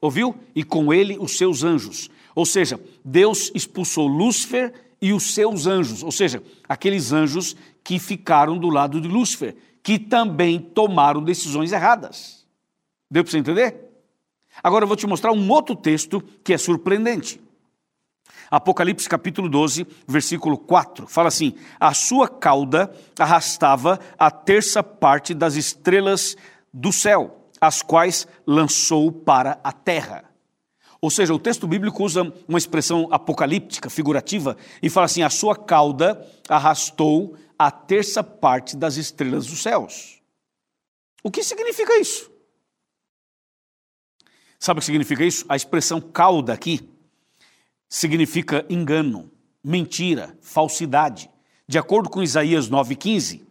Ouviu? 0.00 0.36
E 0.54 0.62
com 0.62 0.92
ele 0.92 1.18
os 1.18 1.36
seus 1.36 1.64
anjos. 1.64 2.08
Ou 2.34 2.46
seja, 2.46 2.78
Deus 3.04 3.50
expulsou 3.54 4.06
Lúcifer 4.06 4.72
e 5.00 5.12
os 5.12 5.34
seus 5.34 5.66
anjos, 5.66 6.02
ou 6.02 6.12
seja, 6.12 6.42
aqueles 6.68 7.12
anjos 7.12 7.56
que 7.82 7.98
ficaram 7.98 8.56
do 8.56 8.68
lado 8.68 9.00
de 9.00 9.08
Lúcifer, 9.08 9.54
que 9.86 10.00
também 10.00 10.58
tomaram 10.58 11.22
decisões 11.22 11.70
erradas. 11.70 12.44
Deu 13.08 13.22
para 13.22 13.30
você 13.30 13.38
entender? 13.38 13.88
Agora 14.60 14.82
eu 14.82 14.88
vou 14.88 14.96
te 14.96 15.06
mostrar 15.06 15.30
um 15.30 15.48
outro 15.48 15.76
texto 15.76 16.20
que 16.42 16.52
é 16.52 16.58
surpreendente. 16.58 17.40
Apocalipse 18.50 19.08
capítulo 19.08 19.48
12, 19.48 19.86
versículo 20.04 20.58
4, 20.58 21.06
fala 21.06 21.28
assim: 21.28 21.54
A 21.78 21.94
sua 21.94 22.28
cauda 22.28 22.92
arrastava 23.16 24.00
a 24.18 24.28
terça 24.28 24.82
parte 24.82 25.32
das 25.32 25.54
estrelas 25.54 26.36
do 26.74 26.92
céu, 26.92 27.46
as 27.60 27.80
quais 27.80 28.26
lançou 28.44 29.12
para 29.12 29.60
a 29.62 29.70
terra. 29.70 30.24
Ou 31.00 31.10
seja, 31.10 31.34
o 31.34 31.38
texto 31.38 31.66
bíblico 31.66 32.02
usa 32.02 32.32
uma 32.48 32.58
expressão 32.58 33.08
apocalíptica, 33.10 33.90
figurativa, 33.90 34.56
e 34.82 34.88
fala 34.88 35.06
assim: 35.06 35.22
a 35.22 35.30
sua 35.30 35.54
cauda 35.54 36.26
arrastou 36.48 37.36
a 37.58 37.70
terça 37.70 38.22
parte 38.22 38.76
das 38.76 38.96
estrelas 38.96 39.46
dos 39.46 39.62
céus. 39.62 40.20
O 41.22 41.30
que 41.30 41.42
significa 41.42 41.98
isso? 41.98 42.30
Sabe 44.58 44.78
o 44.78 44.80
que 44.80 44.86
significa 44.86 45.24
isso? 45.24 45.44
A 45.48 45.56
expressão 45.56 46.00
cauda 46.00 46.52
aqui 46.52 46.88
significa 47.88 48.64
engano, 48.68 49.30
mentira, 49.62 50.36
falsidade. 50.40 51.30
De 51.68 51.78
acordo 51.78 52.08
com 52.08 52.22
Isaías 52.22 52.70
9,15, 52.70 53.42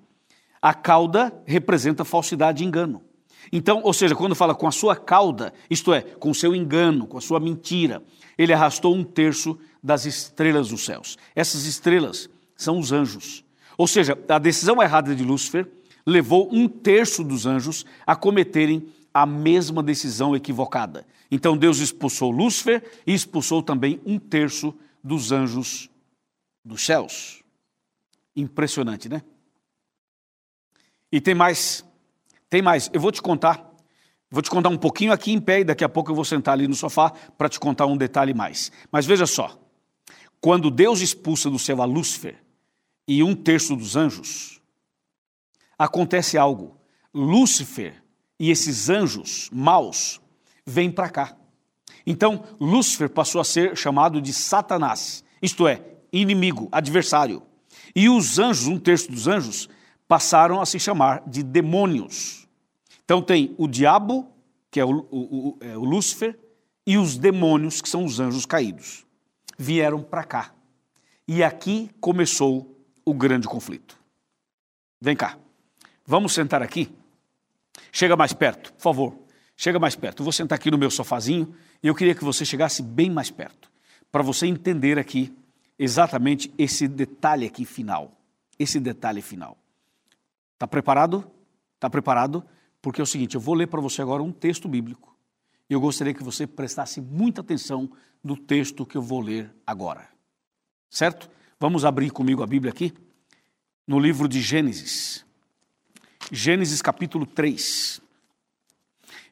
a 0.62 0.73
cauda 0.73 1.31
representa 1.45 2.03
falsidade 2.03 2.63
e 2.63 2.67
engano. 2.67 3.04
Então, 3.51 3.81
ou 3.84 3.93
seja, 3.93 4.15
quando 4.15 4.36
fala 4.36 4.55
com 4.55 4.67
a 4.67 4.71
sua 4.71 4.95
cauda, 4.95 5.53
isto 5.69 5.93
é, 5.93 6.01
com 6.01 6.29
o 6.29 6.36
seu 6.36 6.55
engano, 6.55 7.08
com 7.08 7.17
a 7.17 7.21
sua 7.21 7.39
mentira, 7.39 8.03
ele 8.38 8.53
arrastou 8.53 8.95
um 8.95 9.03
terço 9.03 9.58
das 9.84 10.05
estrelas 10.05 10.69
dos 10.69 10.84
céus. 10.84 11.17
Essas 11.36 11.65
estrelas 11.65 12.29
são 12.55 12.79
os 12.79 12.91
anjos. 12.91 13.43
Ou 13.77 13.88
seja, 13.88 14.17
a 14.27 14.39
decisão 14.39 14.81
errada 14.81 15.15
de 15.15 15.23
Lúcifer 15.23 15.67
levou 16.05 16.49
um 16.51 16.67
terço 16.67 17.23
dos 17.23 17.45
anjos 17.45 17.86
a 18.05 18.15
cometerem 18.15 18.88
a 19.13 19.25
mesma 19.25 19.81
decisão 19.81 20.36
equivocada. 20.36 21.05
Então 21.31 21.58
Deus 21.58 21.79
expulsou 21.79 22.31
Lúcifer 22.31 22.84
e 23.05 23.13
expulsou 23.13 23.63
também 23.63 24.01
um 24.05 24.19
terço 24.19 24.73
dos 25.03 25.31
anjos 25.31 25.89
dos 26.63 26.86
céus. 26.86 27.43
Impressionante, 28.36 29.08
né? 29.08 29.21
E 31.12 31.21
tem 31.21 31.34
mais, 31.34 31.85
tem 32.55 32.61
mais. 32.61 32.89
Eu 32.93 33.01
vou 33.01 33.11
te 33.11 33.21
contar, 33.21 33.69
vou 34.31 34.41
te 34.41 34.49
contar 34.49 34.69
um 34.69 34.77
pouquinho 34.77 35.11
aqui 35.11 35.33
em 35.33 35.41
pé 35.41 35.59
e 35.59 35.63
daqui 35.65 35.83
a 35.83 35.89
pouco 35.89 36.11
eu 36.11 36.15
vou 36.15 36.23
sentar 36.23 36.53
ali 36.53 36.69
no 36.69 36.73
sofá 36.73 37.11
para 37.37 37.49
te 37.49 37.59
contar 37.59 37.85
um 37.85 37.97
detalhe 37.97 38.33
mais. 38.33 38.71
Mas 38.89 39.05
veja 39.05 39.25
só, 39.25 39.59
quando 40.39 40.71
Deus 40.71 41.01
expulsa 41.01 41.49
do 41.49 41.59
céu 41.59 41.81
a 41.81 41.85
Lúcifer, 41.85 42.41
e 43.05 43.21
um 43.21 43.35
terço 43.35 43.75
dos 43.75 43.97
anjos, 43.97 44.61
acontece 45.77 46.37
algo. 46.37 46.79
Lúcifer 47.13 48.01
e 48.39 48.49
esses 48.49 48.89
anjos 48.89 49.49
maus 49.51 50.21
vêm 50.65 50.89
para 50.89 51.09
cá. 51.09 51.37
Então, 52.07 52.45
Lúcifer 52.57 53.09
passou 53.09 53.41
a 53.41 53.43
ser 53.43 53.75
chamado 53.75 54.21
de 54.21 54.31
Satanás. 54.31 55.25
isto 55.41 55.67
é, 55.67 55.81
inimigo, 56.11 56.69
adversário. 56.71 57.43
E 57.93 58.07
os 58.07 58.39
anjos, 58.39 58.65
um 58.65 58.79
terço 58.79 59.11
dos 59.11 59.27
anjos, 59.27 59.69
passaram 60.07 60.61
a 60.61 60.65
se 60.65 60.79
chamar 60.79 61.23
de 61.27 61.43
demônios. 61.43 62.44
Então 63.05 63.21
tem 63.21 63.55
o 63.57 63.67
diabo, 63.67 64.27
que 64.69 64.79
é 64.79 64.85
o, 64.85 65.07
o, 65.09 65.49
o, 65.49 65.57
é 65.61 65.77
o 65.77 65.83
Lúcifer, 65.85 66.37
e 66.85 66.97
os 66.97 67.17
demônios, 67.17 67.81
que 67.81 67.89
são 67.89 68.03
os 68.03 68.19
anjos 68.19 68.45
caídos. 68.45 69.05
Vieram 69.57 70.03
para 70.03 70.23
cá. 70.23 70.53
E 71.27 71.43
aqui 71.43 71.89
começou 71.99 72.77
o 73.03 73.13
grande 73.13 73.47
conflito. 73.47 73.97
Vem 75.01 75.15
cá. 75.15 75.37
Vamos 76.05 76.33
sentar 76.33 76.61
aqui? 76.61 76.91
Chega 77.91 78.15
mais 78.15 78.33
perto, 78.33 78.73
por 78.73 78.81
favor. 78.81 79.19
Chega 79.55 79.79
mais 79.79 79.95
perto. 79.95 80.21
Eu 80.21 80.25
vou 80.25 80.33
sentar 80.33 80.57
aqui 80.57 80.69
no 80.69 80.77
meu 80.77 80.91
sofazinho 80.91 81.55
e 81.81 81.87
eu 81.87 81.95
queria 81.95 82.13
que 82.13 82.23
você 82.23 82.43
chegasse 82.45 82.83
bem 82.83 83.09
mais 83.09 83.31
perto, 83.31 83.71
para 84.11 84.21
você 84.21 84.45
entender 84.45 84.99
aqui 84.99 85.33
exatamente 85.77 86.53
esse 86.57 86.87
detalhe 86.87 87.45
aqui 87.45 87.65
final. 87.65 88.11
Esse 88.57 88.79
detalhe 88.79 89.21
final. 89.21 89.57
Está 90.53 90.67
preparado? 90.67 91.29
Está 91.75 91.89
preparado? 91.89 92.43
Porque 92.86 93.02
é 93.02 93.04
o 93.04 93.08
seguinte, 93.08 93.34
eu 93.34 93.41
vou 93.41 93.56
ler 93.56 93.65
para 93.65 93.82
você 93.82 94.00
agora 94.00 94.21
um 94.21 94.32
texto 94.32 94.67
bíblico. 94.67 95.17
E 95.67 95.74
eu 95.74 95.82
gostaria 95.82 96.13
que 96.13 96.24
você 96.24 96.45
prestasse 96.45 97.02
muita 97.02 97.41
atenção 97.41 97.89
no 98.24 98.38
texto 98.38 98.86
que 98.86 98.95
eu 98.95 99.02
vou 99.02 99.21
ler 99.21 99.52
agora. 99.65 100.08
Certo? 100.88 101.28
Vamos 101.60 101.84
abrir 101.84 102.12
comigo 102.12 102.43
a 102.43 102.45
Bíblia 102.45 102.71
aqui? 102.71 102.93
No 103.88 103.98
livro 103.98 104.28
de 104.28 104.39
Gênesis. 104.39 105.26
Gênesis 106.32 106.80
capítulo 106.80 107.26
3. 107.26 108.00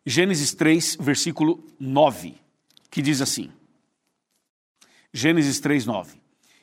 Gênesis 0.04 0.56
3, 0.56 0.98
versículo 1.00 1.64
9, 1.80 2.34
que 2.90 3.04
diz 3.04 3.22
assim: 3.22 3.52
Gênesis 5.14 5.60
3, 5.60 5.86
9. 5.86 6.20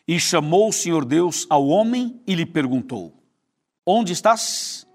E 0.09 0.19
chamou 0.19 0.71
o 0.71 0.73
Senhor 0.73 1.05
Deus 1.05 1.47
ao 1.49 1.69
homem 1.69 2.21
e 2.27 2.35
lhe 2.35 2.45
perguntou: 2.45 3.15
Onde 3.87 4.13
estás? 4.13 4.90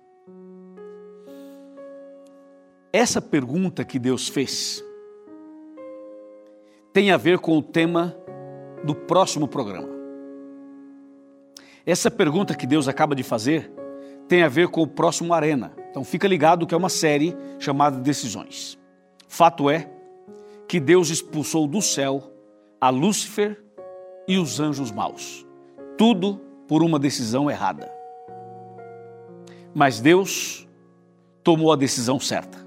Essa 2.96 3.22
pergunta 3.22 3.84
que 3.84 4.00
Deus 4.00 4.30
fez 4.30 4.82
tem 6.94 7.12
a 7.12 7.18
ver 7.18 7.40
com 7.40 7.58
o 7.58 7.62
tema 7.62 8.16
do 8.86 8.96
próximo 8.96 9.50
programa. 9.50 9.90
Essa 11.86 12.10
pergunta 12.10 12.56
que 12.56 12.66
Deus 12.66 12.88
acaba 12.88 13.14
de 13.14 13.22
fazer 13.22 13.70
tem 14.30 14.44
a 14.44 14.48
ver 14.48 14.70
com 14.70 14.82
o 14.82 14.88
próximo 14.88 15.34
Arena. 15.34 15.74
Então 15.92 16.06
fica 16.06 16.26
ligado 16.26 16.66
que 16.66 16.74
é 16.74 16.78
uma 16.78 16.88
série 16.88 17.36
chamada 17.60 18.00
Decisões. 18.00 18.80
Fato 19.28 19.70
é 19.70 19.92
que 20.66 20.80
Deus 20.80 21.10
expulsou 21.10 21.68
do 21.68 21.82
céu 21.82 22.32
a 22.80 22.90
Lúcifer 22.90 23.62
e 24.26 24.38
os 24.38 24.62
anjos 24.62 24.90
maus. 24.90 25.46
Tudo 25.98 26.40
por 26.66 26.82
uma 26.82 26.98
decisão 26.98 27.52
errada. 27.52 27.92
Mas 29.74 30.00
Deus 30.00 30.66
tomou 31.44 31.74
a 31.74 31.76
decisão 31.76 32.22
certa. 32.22 32.65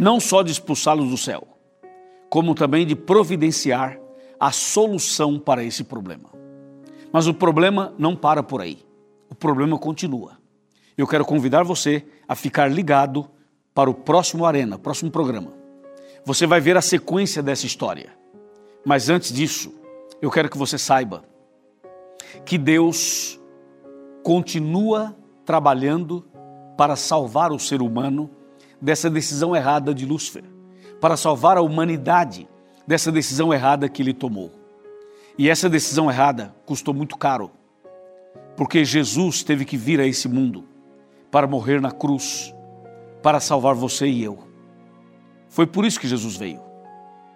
Não 0.00 0.18
só 0.18 0.42
de 0.42 0.50
expulsá-los 0.50 1.10
do 1.10 1.18
céu, 1.18 1.46
como 2.30 2.54
também 2.54 2.86
de 2.86 2.96
providenciar 2.96 4.00
a 4.40 4.50
solução 4.50 5.38
para 5.38 5.62
esse 5.62 5.84
problema. 5.84 6.30
Mas 7.12 7.26
o 7.26 7.34
problema 7.34 7.92
não 7.98 8.16
para 8.16 8.42
por 8.42 8.62
aí. 8.62 8.78
O 9.28 9.34
problema 9.34 9.78
continua. 9.78 10.38
Eu 10.96 11.06
quero 11.06 11.22
convidar 11.22 11.64
você 11.64 12.02
a 12.26 12.34
ficar 12.34 12.72
ligado 12.72 13.28
para 13.74 13.90
o 13.90 13.94
próximo 13.94 14.46
Arena, 14.46 14.78
próximo 14.78 15.10
programa. 15.10 15.52
Você 16.24 16.46
vai 16.46 16.62
ver 16.62 16.78
a 16.78 16.80
sequência 16.80 17.42
dessa 17.42 17.66
história. 17.66 18.10
Mas 18.82 19.10
antes 19.10 19.30
disso, 19.30 19.70
eu 20.22 20.30
quero 20.30 20.48
que 20.48 20.56
você 20.56 20.78
saiba 20.78 21.24
que 22.46 22.56
Deus 22.56 23.38
continua 24.22 25.14
trabalhando 25.44 26.24
para 26.74 26.96
salvar 26.96 27.52
o 27.52 27.58
ser 27.58 27.82
humano 27.82 28.30
dessa 28.80 29.10
decisão 29.10 29.54
errada 29.54 29.94
de 29.94 30.06
Lúcifer, 30.06 30.44
para 31.00 31.16
salvar 31.16 31.56
a 31.56 31.62
humanidade 31.62 32.48
dessa 32.86 33.12
decisão 33.12 33.52
errada 33.52 33.88
que 33.88 34.02
ele 34.02 34.14
tomou. 34.14 34.50
E 35.38 35.48
essa 35.48 35.68
decisão 35.68 36.10
errada 36.10 36.54
custou 36.66 36.92
muito 36.92 37.16
caro, 37.16 37.50
porque 38.56 38.84
Jesus 38.84 39.42
teve 39.42 39.64
que 39.64 39.76
vir 39.76 40.00
a 40.00 40.06
esse 40.06 40.28
mundo 40.28 40.64
para 41.30 41.46
morrer 41.46 41.80
na 41.80 41.90
cruz, 41.90 42.54
para 43.22 43.40
salvar 43.40 43.74
você 43.74 44.06
e 44.06 44.22
eu. 44.22 44.38
Foi 45.48 45.66
por 45.66 45.84
isso 45.84 46.00
que 46.00 46.08
Jesus 46.08 46.36
veio. 46.36 46.60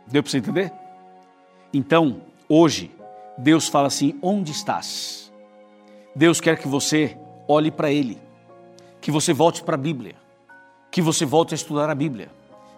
Deu 0.06 0.22
para 0.22 0.30
você 0.30 0.38
entender? 0.38 0.72
Então, 1.72 2.22
hoje, 2.48 2.90
Deus 3.38 3.68
fala 3.68 3.88
assim: 3.88 4.18
onde 4.22 4.52
estás? 4.52 5.32
Deus 6.14 6.40
quer 6.40 6.58
que 6.58 6.68
você 6.68 7.16
olhe 7.48 7.70
para 7.70 7.90
Ele, 7.90 8.18
que 9.00 9.10
você 9.10 9.32
volte 9.32 9.62
para 9.62 9.74
a 9.74 9.78
Bíblia, 9.78 10.14
que 10.94 11.02
você 11.02 11.26
volte 11.26 11.52
a 11.52 11.56
estudar 11.56 11.90
a 11.90 11.94
Bíblia, 11.94 12.30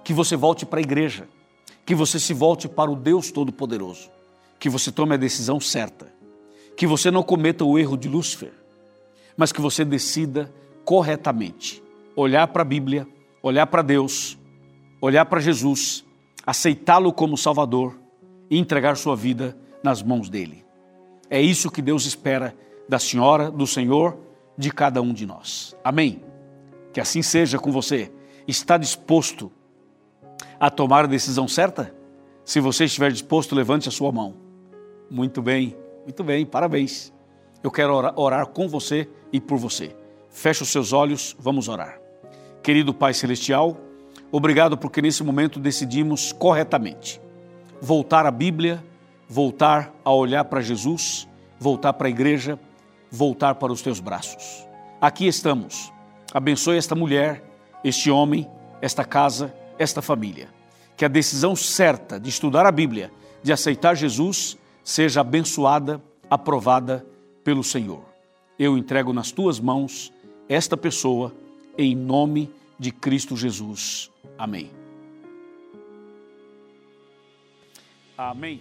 que 0.02 0.14
você 0.14 0.36
volte 0.36 0.64
para 0.64 0.80
a 0.80 0.82
igreja, 0.82 1.28
que 1.84 1.94
você 1.94 2.18
se 2.18 2.32
volte 2.32 2.66
para 2.66 2.90
o 2.90 2.96
Deus 2.96 3.30
Todo-Poderoso 3.30 4.16
que 4.58 4.70
você 4.70 4.90
tome 4.90 5.12
a 5.12 5.18
decisão 5.18 5.60
certa, 5.60 6.10
que 6.78 6.86
você 6.86 7.10
não 7.10 7.22
cometa 7.22 7.62
o 7.62 7.78
erro 7.78 7.94
de 7.94 8.08
Lúcifer, 8.08 8.52
mas 9.36 9.52
que 9.52 9.60
você 9.60 9.84
decida 9.84 10.50
corretamente 10.82 11.82
olhar 12.16 12.48
para 12.48 12.62
a 12.62 12.64
Bíblia, 12.64 13.06
olhar 13.42 13.66
para 13.66 13.82
Deus, 13.82 14.38
olhar 14.98 15.26
para 15.26 15.38
Jesus, 15.38 16.02
aceitá-lo 16.46 17.12
como 17.12 17.36
Salvador 17.36 17.98
e 18.48 18.56
entregar 18.56 18.96
sua 18.96 19.14
vida 19.14 19.54
nas 19.82 20.02
mãos 20.02 20.30
dele. 20.30 20.64
É 21.28 21.38
isso 21.38 21.70
que 21.70 21.82
Deus 21.82 22.06
espera 22.06 22.56
da 22.88 22.98
senhora, 22.98 23.50
do 23.50 23.66
Senhor, 23.66 24.16
de 24.56 24.70
cada 24.70 25.02
um 25.02 25.12
de 25.12 25.26
nós. 25.26 25.76
Amém. 25.84 26.25
Que 26.96 27.00
assim 27.02 27.20
seja 27.20 27.58
com 27.58 27.70
você. 27.70 28.10
Está 28.48 28.78
disposto 28.78 29.52
a 30.58 30.70
tomar 30.70 31.04
a 31.04 31.06
decisão 31.06 31.46
certa? 31.46 31.94
Se 32.42 32.58
você 32.58 32.86
estiver 32.86 33.12
disposto, 33.12 33.54
levante 33.54 33.86
a 33.86 33.92
sua 33.92 34.10
mão. 34.10 34.34
Muito 35.10 35.42
bem, 35.42 35.76
muito 36.04 36.24
bem, 36.24 36.46
parabéns. 36.46 37.12
Eu 37.62 37.70
quero 37.70 37.92
orar, 38.16 38.46
com 38.46 38.66
você 38.66 39.06
e 39.30 39.38
por 39.38 39.58
você. 39.58 39.94
Feche 40.30 40.62
os 40.62 40.70
seus 40.70 40.94
olhos, 40.94 41.36
vamos 41.38 41.68
orar. 41.68 42.00
Querido 42.62 42.94
Pai 42.94 43.12
Celestial, 43.12 43.76
obrigado 44.32 44.78
porque 44.78 45.02
nesse 45.02 45.22
momento 45.22 45.60
decidimos 45.60 46.32
corretamente 46.32 47.20
voltar 47.78 48.24
à 48.24 48.30
Bíblia, 48.30 48.82
voltar 49.28 49.94
a 50.02 50.10
olhar 50.14 50.46
para 50.46 50.62
Jesus, 50.62 51.28
voltar 51.60 51.92
para 51.92 52.06
a 52.06 52.10
igreja, 52.10 52.58
voltar 53.10 53.56
para 53.56 53.70
os 53.70 53.82
teus 53.82 54.00
braços. 54.00 54.66
Aqui 54.98 55.26
estamos. 55.26 55.94
Abençoe 56.32 56.76
esta 56.76 56.94
mulher, 56.94 57.42
este 57.82 58.10
homem, 58.10 58.48
esta 58.80 59.04
casa, 59.04 59.54
esta 59.78 60.02
família. 60.02 60.48
Que 60.96 61.04
a 61.04 61.08
decisão 61.08 61.54
certa 61.54 62.18
de 62.18 62.28
estudar 62.28 62.66
a 62.66 62.72
Bíblia, 62.72 63.10
de 63.42 63.52
aceitar 63.52 63.94
Jesus, 63.94 64.56
seja 64.82 65.20
abençoada, 65.20 66.02
aprovada 66.28 67.06
pelo 67.44 67.62
Senhor. 67.62 68.02
Eu 68.58 68.76
entrego 68.76 69.12
nas 69.12 69.30
tuas 69.30 69.60
mãos 69.60 70.12
esta 70.48 70.76
pessoa, 70.76 71.32
em 71.76 71.94
nome 71.94 72.50
de 72.78 72.90
Cristo 72.90 73.36
Jesus. 73.36 74.10
Amém. 74.38 74.70
Amém. 78.16 78.60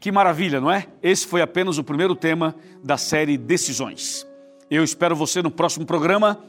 Que 0.00 0.10
maravilha, 0.10 0.60
não 0.60 0.70
é? 0.70 0.86
Esse 1.02 1.26
foi 1.26 1.40
apenas 1.40 1.78
o 1.78 1.84
primeiro 1.84 2.14
tema 2.14 2.54
da 2.82 2.96
série 2.96 3.38
Decisões. 3.38 4.26
Eu 4.70 4.82
espero 4.82 5.14
você 5.14 5.40
no 5.40 5.50
próximo 5.50 5.86
programa 5.86 6.42